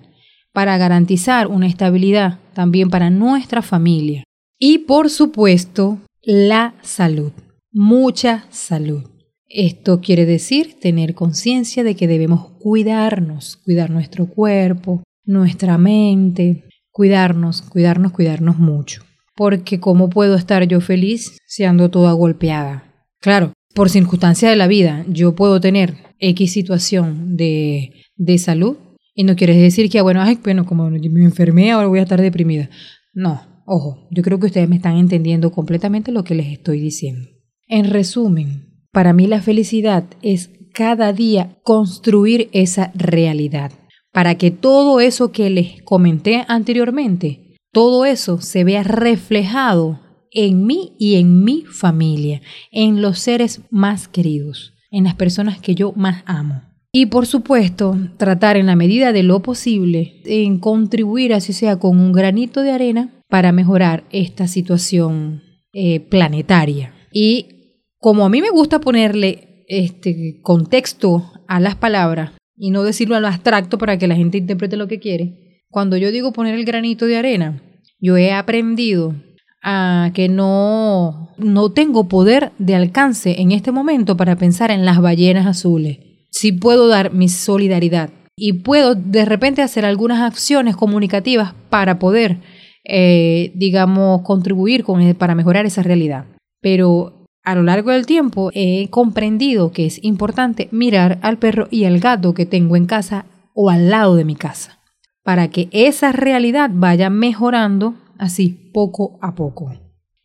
para 0.53 0.77
garantizar 0.77 1.47
una 1.47 1.67
estabilidad 1.67 2.42
también 2.55 2.91
para 2.91 3.11
nuestra 3.11 3.63
familia. 3.63 4.25
Y 4.59 4.79
por 4.79 5.11
supuesto, 5.11 5.99
la 6.23 6.75
salud, 6.83 7.33
mucha 7.73 8.47
salud. 8.51 9.05
Esto 9.49 10.01
quiere 10.01 10.25
decir 10.25 10.79
tener 10.81 11.15
conciencia 11.15 11.85
de 11.85 11.95
que 11.95 12.07
debemos 12.07 12.49
cuidarnos, 12.61 13.57
cuidar 13.57 13.91
nuestro 13.91 14.27
cuerpo, 14.27 15.03
nuestra 15.25 15.79
mente, 15.79 16.65
cuidarnos, 16.91 17.63
cuidarnos, 17.63 18.13
cuidarnos 18.13 18.59
mucho. 18.59 19.03
Porque 19.35 19.81
¿cómo 19.81 20.09
puedo 20.11 20.37
estar 20.37 20.65
yo 20.65 20.81
feliz 20.81 21.39
si 21.47 21.65
ando 21.65 21.91
toda 21.91 22.13
golpeada? 22.13 22.85
Claro, 23.21 23.53
por 23.75 23.91
circunstancia 23.91 24.49
de 24.49 24.57
la 24.57 24.69
vida, 24.69 25.05
yo 25.09 25.35
puedo 25.35 25.61
tener 25.61 25.97
X 26.19 26.53
situación 26.53 27.37
de, 27.37 28.05
de 28.17 28.39
salud 28.39 28.77
y 29.15 29.25
no 29.25 29.37
quiere 29.37 29.57
decir 29.57 29.91
que, 29.91 30.01
bueno, 30.01 30.23
ay, 30.23 30.39
bueno, 30.43 30.65
como 30.65 30.89
me 30.91 31.25
enfermé, 31.25 31.71
ahora 31.71 31.89
voy 31.89 31.99
a 31.99 32.03
estar 32.03 32.21
deprimida. 32.21 32.71
No, 33.13 33.63
ojo, 33.67 34.09
yo 34.11 34.23
creo 34.23 34.39
que 34.39 34.47
ustedes 34.47 34.69
me 34.69 34.77
están 34.77 34.97
entendiendo 34.97 35.51
completamente 35.53 36.13
lo 36.13 36.25
que 36.25 36.35
les 36.35 36.47
estoy 36.47 36.81
diciendo. 36.81 37.29
En 37.69 37.91
resumen, 37.91 38.87
para 38.91 39.13
mí 39.13 39.27
la 39.27 39.43
felicidad 39.43 40.05
es 40.23 40.51
cada 40.73 41.13
día 41.13 41.59
construir 41.63 42.49
esa 42.53 42.91
realidad 42.95 43.73
para 44.13 44.37
que 44.37 44.51
todo 44.51 45.01
eso 45.01 45.33
que 45.33 45.51
les 45.51 45.83
comenté 45.83 46.45
anteriormente, 46.47 47.57
todo 47.73 48.05
eso 48.05 48.41
se 48.41 48.63
vea 48.65 48.83
reflejado 48.83 50.01
en 50.31 50.67
mí 50.67 50.95
y 50.99 51.17
en 51.17 51.43
mi 51.45 51.65
familia, 51.65 52.43
en 52.71 53.03
los 53.03 53.19
seres 53.19 53.63
más 53.71 54.09
queridos, 54.09 54.75
en 54.91 55.05
las 55.05 55.15
personas 55.15 55.59
que 55.59 55.75
yo 55.75 55.93
más 55.93 56.23
amo. 56.27 56.63
Y 56.95 57.07
por 57.07 57.27
supuesto, 57.27 57.97
tratar 58.19 58.59
en 58.59 58.67
la 58.67 58.77
medida 58.77 59.13
de 59.13 59.23
lo 59.23 59.41
posible 59.41 60.21
en 60.27 60.59
contribuir, 60.59 61.33
así 61.33 61.55
sea 61.55 61.79
con 61.79 61.99
un 61.99 62.13
granito 62.13 62.61
de 62.61 62.71
arena, 62.71 63.23
para 63.31 63.51
mejorar 63.51 64.05
esta 64.11 64.47
situación 64.47 65.43
eh, 65.73 66.01
planetaria. 66.01 66.95
Y 67.11 67.81
como 67.99 68.27
a 68.27 68.29
mí 68.29 68.43
me 68.43 68.51
gusta 68.51 68.79
ponerle 68.79 69.65
este 69.69 70.41
contexto 70.43 71.33
a 71.49 71.61
las 71.61 71.77
palabras, 71.77 72.33
y 72.57 72.71
no 72.71 72.83
decirlo 72.83 73.17
a 73.17 73.21
lo 73.21 73.29
abstracto 73.29 73.79
para 73.79 73.97
que 73.97 74.07
la 74.07 74.15
gente 74.15 74.37
interprete 74.37 74.77
lo 74.77 74.87
que 74.87 75.01
quiere. 75.01 75.65
Cuando 75.71 75.97
yo 75.97 76.13
digo 76.13 76.35
poner 76.35 76.55
el 76.55 76.67
granito 76.67 77.07
de 77.07 77.17
arena, 77.17 77.63
yo 77.99 78.19
he 78.19 78.33
aprendido 78.33 79.15
a 79.63 80.11
que 80.13 80.29
no, 80.29 81.31
no 81.39 81.73
tengo 81.73 82.07
poder 82.07 82.53
de 82.59 82.75
alcance 82.75 83.41
en 83.41 83.53
este 83.53 83.73
momento 83.73 84.17
para 84.17 84.37
pensar 84.37 84.71
en 84.71 84.85
las 84.85 85.01
ballenas 85.01 85.47
azules. 85.47 86.12
Sí 86.43 86.51
puedo 86.51 86.89
dar 86.89 87.13
mi 87.15 87.29
solidaridad 87.29 88.11
y 88.37 88.55
puedo 88.65 88.97
de 88.97 89.25
repente 89.25 89.63
hacer 89.63 89.85
algunas 89.85 90.23
acciones 90.23 90.75
comunicativas 90.75 91.55
para 91.71 92.01
poder, 92.01 92.39
eh, 92.83 93.53
digamos, 93.55 94.23
contribuir 94.23 94.83
con, 94.83 95.15
para 95.15 95.37
mejorar 95.37 95.67
esa 95.67 95.85
realidad. 95.85 96.25
Pero 96.61 97.29
a 97.45 97.55
lo 97.55 97.63
largo 97.63 97.93
del 97.93 98.07
tiempo 98.07 98.51
he 98.55 98.89
comprendido 98.91 99.71
que 99.71 99.87
es 99.87 100.03
importante 100.03 100.67
mirar 100.73 101.21
al 101.23 101.39
perro 101.39 101.69
y 101.71 101.85
al 101.85 102.01
gato 102.01 102.35
que 102.35 102.45
tengo 102.45 102.75
en 102.75 102.87
casa 102.87 103.25
o 103.55 103.71
al 103.71 103.89
lado 103.89 104.17
de 104.17 104.25
mi 104.25 104.35
casa, 104.35 104.81
para 105.23 105.47
que 105.47 105.69
esa 105.71 106.11
realidad 106.11 106.73
vaya 106.75 107.09
mejorando 107.09 107.95
así 108.19 108.73
poco 108.75 109.17
a 109.23 109.37
poco. 109.37 109.73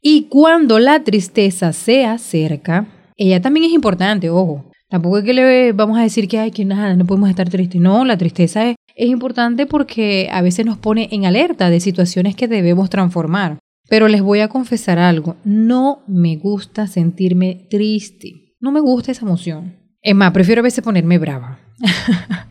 Y 0.01 0.23
cuando 0.30 0.80
la 0.80 1.03
tristeza 1.03 1.73
se 1.73 2.08
acerca, 2.08 2.88
ella 3.17 3.39
también 3.39 3.67
es 3.67 3.71
importante, 3.71 4.32
ojo. 4.32 4.71
Tampoco 4.89 5.17
es 5.17 5.26
que 5.26 5.34
le 5.34 5.73
vamos 5.73 5.97
a 5.97 6.04
decir 6.04 6.28
que, 6.28 6.39
hay 6.39 6.52
que 6.52 6.63
nada, 6.63 6.95
no 6.95 7.06
podemos 7.06 7.30
estar 7.30 7.50
tristes. 7.50 7.82
No, 7.82 8.06
la 8.06 8.17
tristeza 8.17 8.69
es, 8.69 8.76
es 8.95 9.10
importante 9.10 9.65
porque 9.65 10.30
a 10.32 10.41
veces 10.41 10.65
nos 10.65 10.78
pone 10.78 11.10
en 11.12 11.26
alerta 11.26 11.69
de 11.69 11.80
situaciones 11.80 12.36
que 12.36 12.47
debemos 12.47 12.89
transformar. 12.89 13.60
Pero 13.89 14.08
les 14.08 14.21
voy 14.21 14.39
a 14.41 14.50
confesar 14.50 15.00
algo, 15.00 15.38
no 15.45 16.04
me 16.08 16.36
gusta 16.36 16.88
sentirme 16.88 17.67
triste, 17.69 18.56
no 18.60 18.71
me 18.71 18.82
gusta 18.82 19.12
esa 19.12 19.26
emoción. 19.26 19.78
Es 20.02 20.15
más, 20.15 20.32
prefiero 20.32 20.60
a 20.60 20.63
veces 20.63 20.84
ponerme 20.84 21.17
brava. 21.17 21.60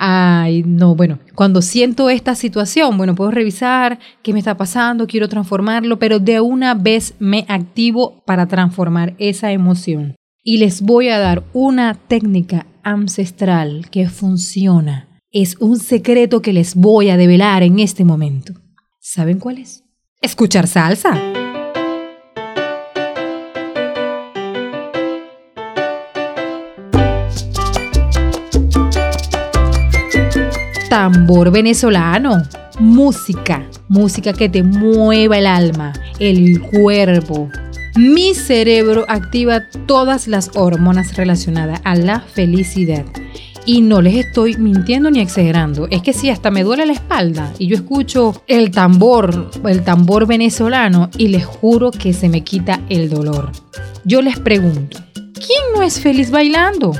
Ay, 0.00 0.62
no, 0.64 0.94
bueno, 0.94 1.18
cuando 1.34 1.60
siento 1.60 2.08
esta 2.08 2.36
situación, 2.36 2.96
bueno, 2.96 3.16
puedo 3.16 3.32
revisar 3.32 3.98
qué 4.22 4.32
me 4.32 4.38
está 4.38 4.56
pasando, 4.56 5.08
quiero 5.08 5.28
transformarlo, 5.28 5.98
pero 5.98 6.20
de 6.20 6.40
una 6.40 6.74
vez 6.74 7.14
me 7.18 7.44
activo 7.48 8.22
para 8.24 8.46
transformar 8.46 9.14
esa 9.18 9.50
emoción. 9.50 10.14
Y 10.50 10.56
les 10.56 10.80
voy 10.80 11.10
a 11.10 11.18
dar 11.18 11.44
una 11.52 11.92
técnica 11.92 12.66
ancestral 12.82 13.90
que 13.90 14.08
funciona. 14.08 15.06
Es 15.30 15.58
un 15.60 15.78
secreto 15.78 16.40
que 16.40 16.54
les 16.54 16.74
voy 16.74 17.10
a 17.10 17.18
develar 17.18 17.62
en 17.62 17.78
este 17.80 18.02
momento. 18.02 18.54
¿Saben 18.98 19.40
cuál 19.40 19.58
es? 19.58 19.84
escuchar 20.22 20.66
salsa. 20.66 21.20
Tambor 30.88 31.52
venezolano, 31.52 32.42
música, 32.80 33.68
música 33.86 34.32
que 34.32 34.48
te 34.48 34.62
mueva 34.62 35.36
el 35.36 35.46
alma, 35.46 35.92
el 36.18 36.62
cuerpo. 36.62 37.50
Mi 37.98 38.32
cerebro 38.32 39.06
activa 39.08 39.64
todas 39.86 40.28
las 40.28 40.52
hormonas 40.54 41.16
relacionadas 41.16 41.80
a 41.82 41.96
la 41.96 42.20
felicidad 42.20 43.04
y 43.66 43.80
no 43.80 44.00
les 44.00 44.14
estoy 44.14 44.56
mintiendo 44.56 45.10
ni 45.10 45.18
exagerando. 45.18 45.88
Es 45.90 46.02
que 46.02 46.12
si 46.12 46.30
hasta 46.30 46.52
me 46.52 46.62
duele 46.62 46.86
la 46.86 46.92
espalda 46.92 47.52
y 47.58 47.66
yo 47.66 47.74
escucho 47.74 48.44
el 48.46 48.70
tambor, 48.70 49.50
el 49.64 49.82
tambor 49.82 50.28
venezolano 50.28 51.10
y 51.18 51.26
les 51.26 51.44
juro 51.44 51.90
que 51.90 52.12
se 52.12 52.28
me 52.28 52.44
quita 52.44 52.80
el 52.88 53.10
dolor. 53.10 53.50
Yo 54.04 54.22
les 54.22 54.38
pregunto, 54.38 55.00
¿quién 55.12 55.64
no 55.74 55.82
es 55.82 55.98
feliz 55.98 56.30
bailando? 56.30 56.92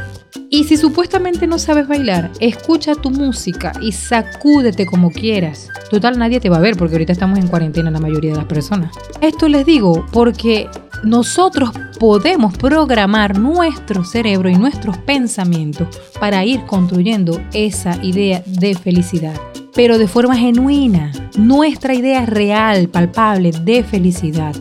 Y 0.51 0.65
si 0.65 0.77
supuestamente 0.77 1.47
no 1.47 1.61
sabes 1.61 1.87
bailar, 1.87 2.33
escucha 2.41 2.97
tu 2.97 3.11
música 3.11 3.73
y 3.81 3.93
sacúdete 3.93 4.85
como 4.85 5.13
quieras. 5.13 5.69
Total, 5.91 6.19
nadie 6.19 6.41
te 6.41 6.49
va 6.49 6.57
a 6.57 6.61
ver 6.61 6.77
porque 6.77 6.97
ahorita 6.97 7.13
estamos 7.13 7.39
en 7.39 7.47
cuarentena 7.47 7.89
la 7.93 8.01
mayoría 8.01 8.33
de 8.33 8.39
las 8.39 8.47
personas. 8.47 8.93
Esto 9.21 9.49
les 9.49 9.65
digo 9.65 10.05
porque 10.11 10.69
nosotros 11.05 11.71
podemos 11.99 12.57
programar 12.57 13.39
nuestro 13.39 14.05
cerebro 14.05 14.49
y 14.49 14.57
nuestros 14.57 14.99
pensamientos 14.99 15.89
para 16.19 16.45
ir 16.45 16.65
construyendo 16.67 17.41
esa 17.53 18.03
idea 18.03 18.43
de 18.47 18.75
felicidad, 18.75 19.39
pero 19.75 19.99
de 19.99 20.09
forma 20.09 20.37
genuina, 20.37 21.13
nuestra 21.37 21.95
idea 21.95 22.27
real, 22.27 22.89
palpable 22.89 23.53
de 23.53 23.83
felicidad, 23.85 24.55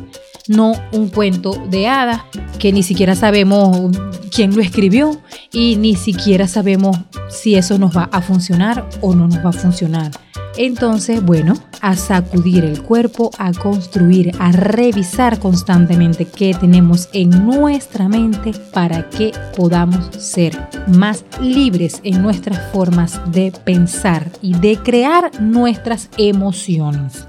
no 0.47 0.73
un 0.91 1.09
cuento 1.09 1.53
de 1.69 1.87
hadas 1.87 2.21
que 2.59 2.71
ni 2.71 2.83
siquiera 2.83 3.15
sabemos 3.15 3.91
quién 4.33 4.55
lo 4.55 4.61
escribió 4.61 5.19
y 5.51 5.75
ni 5.75 5.95
siquiera 5.95 6.47
sabemos 6.47 6.97
si 7.29 7.55
eso 7.55 7.77
nos 7.77 7.95
va 7.95 8.09
a 8.11 8.21
funcionar 8.21 8.87
o 9.01 9.15
no 9.15 9.27
nos 9.27 9.43
va 9.43 9.49
a 9.49 9.53
funcionar. 9.53 10.11
Entonces, 10.57 11.23
bueno, 11.23 11.53
a 11.81 11.95
sacudir 11.95 12.65
el 12.65 12.81
cuerpo, 12.81 13.29
a 13.37 13.53
construir, 13.53 14.31
a 14.39 14.51
revisar 14.51 15.39
constantemente 15.39 16.25
qué 16.25 16.55
tenemos 16.59 17.09
en 17.13 17.29
nuestra 17.45 18.09
mente 18.09 18.51
para 18.73 19.07
que 19.09 19.31
podamos 19.55 20.15
ser 20.15 20.57
más 20.87 21.23
libres 21.39 22.01
en 22.03 22.23
nuestras 22.23 22.71
formas 22.71 23.21
de 23.31 23.51
pensar 23.51 24.31
y 24.41 24.53
de 24.57 24.77
crear 24.77 25.39
nuestras 25.39 26.09
emociones. 26.17 27.27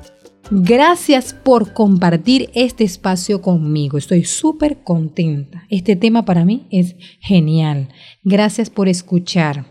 Gracias 0.51 1.35
por 1.35 1.75
compartir 1.75 2.49
este 2.55 2.85
espacio 2.85 3.43
conmigo. 3.43 3.99
Estoy 3.99 4.25
súper 4.25 4.83
contenta. 4.83 5.67
Este 5.69 5.95
tema 5.95 6.25
para 6.25 6.47
mí 6.47 6.67
es 6.71 6.97
genial. 7.21 7.91
Gracias 8.25 8.71
por 8.71 8.89
escuchar. 8.89 9.67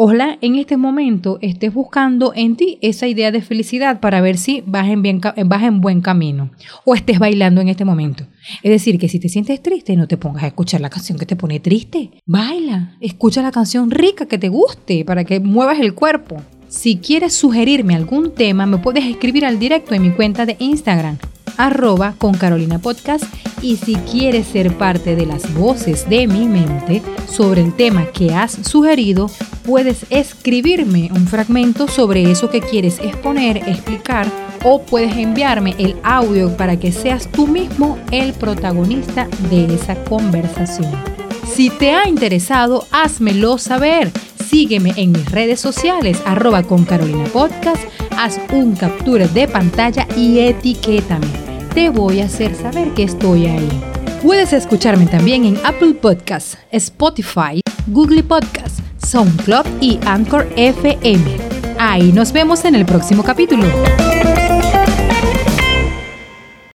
Ojalá 0.00 0.38
en 0.42 0.54
este 0.54 0.76
momento 0.76 1.40
estés 1.42 1.74
buscando 1.74 2.32
en 2.36 2.54
ti 2.54 2.78
esa 2.82 3.08
idea 3.08 3.32
de 3.32 3.42
felicidad 3.42 3.98
para 3.98 4.20
ver 4.20 4.38
si 4.38 4.62
vas 4.64 4.86
en, 4.86 5.02
bien, 5.02 5.20
vas 5.20 5.62
en 5.64 5.80
buen 5.80 6.02
camino 6.02 6.50
o 6.84 6.94
estés 6.94 7.18
bailando 7.18 7.60
en 7.60 7.66
este 7.66 7.84
momento. 7.84 8.24
Es 8.62 8.70
decir, 8.70 8.96
que 9.00 9.08
si 9.08 9.18
te 9.18 9.28
sientes 9.28 9.60
triste, 9.60 9.96
no 9.96 10.06
te 10.06 10.16
pongas 10.16 10.44
a 10.44 10.46
escuchar 10.46 10.80
la 10.80 10.88
canción 10.88 11.18
que 11.18 11.26
te 11.26 11.34
pone 11.34 11.58
triste. 11.58 12.12
Baila, 12.26 12.94
escucha 13.00 13.42
la 13.42 13.50
canción 13.50 13.90
rica 13.90 14.26
que 14.26 14.38
te 14.38 14.48
guste 14.48 15.04
para 15.04 15.24
que 15.24 15.40
muevas 15.40 15.80
el 15.80 15.94
cuerpo. 15.94 16.36
Si 16.68 16.98
quieres 16.98 17.32
sugerirme 17.32 17.96
algún 17.96 18.32
tema, 18.32 18.66
me 18.66 18.78
puedes 18.78 19.04
escribir 19.04 19.44
al 19.44 19.58
directo 19.58 19.96
en 19.96 20.02
mi 20.02 20.10
cuenta 20.12 20.46
de 20.46 20.54
Instagram 20.60 21.18
arroba 21.58 22.14
con 22.16 22.34
Carolina 22.34 22.78
Podcast 22.78 23.24
y 23.60 23.76
si 23.76 23.96
quieres 23.96 24.46
ser 24.46 24.78
parte 24.78 25.16
de 25.16 25.26
las 25.26 25.52
voces 25.54 26.08
de 26.08 26.28
mi 26.28 26.46
mente 26.46 27.02
sobre 27.28 27.62
el 27.62 27.74
tema 27.74 28.06
que 28.06 28.32
has 28.32 28.52
sugerido, 28.52 29.28
puedes 29.68 30.06
escribirme 30.08 31.10
un 31.14 31.26
fragmento 31.26 31.88
sobre 31.88 32.30
eso 32.30 32.48
que 32.48 32.62
quieres 32.62 33.00
exponer, 33.00 33.58
explicar 33.68 34.26
o 34.64 34.80
puedes 34.80 35.14
enviarme 35.14 35.74
el 35.76 35.94
audio 36.02 36.56
para 36.56 36.80
que 36.80 36.90
seas 36.90 37.30
tú 37.30 37.46
mismo 37.46 37.98
el 38.10 38.32
protagonista 38.32 39.28
de 39.50 39.74
esa 39.74 39.94
conversación. 40.04 40.90
Si 41.46 41.68
te 41.68 41.92
ha 41.92 42.08
interesado, 42.08 42.86
házmelo 42.90 43.58
saber. 43.58 44.10
Sígueme 44.48 44.94
en 44.96 45.12
mis 45.12 45.30
redes 45.30 45.60
sociales, 45.60 46.18
arroba 46.24 46.62
con 46.62 46.86
Carolina 46.86 47.24
Podcast, 47.26 47.82
haz 48.16 48.40
un 48.50 48.74
captura 48.74 49.28
de 49.28 49.46
pantalla 49.48 50.08
y 50.16 50.38
etiquétame 50.38 51.48
te 51.74 51.90
voy 51.90 52.20
a 52.20 52.24
hacer 52.24 52.56
saber 52.56 52.92
que 52.94 53.04
estoy 53.04 53.46
ahí. 53.46 53.68
Puedes 54.22 54.52
escucharme 54.52 55.06
también 55.06 55.44
en 55.44 55.58
Apple 55.64 55.94
Podcasts, 55.94 56.58
Spotify, 56.72 57.60
Google 57.86 58.24
Podcasts, 58.24 58.82
SoundCloud 59.08 59.66
y 59.80 59.98
Anchor 60.04 60.46
FM. 60.56 61.38
Ahí 61.78 62.12
nos 62.12 62.32
vemos 62.32 62.64
en 62.64 62.74
el 62.74 62.84
próximo 62.84 63.24
capítulo. 63.24 63.64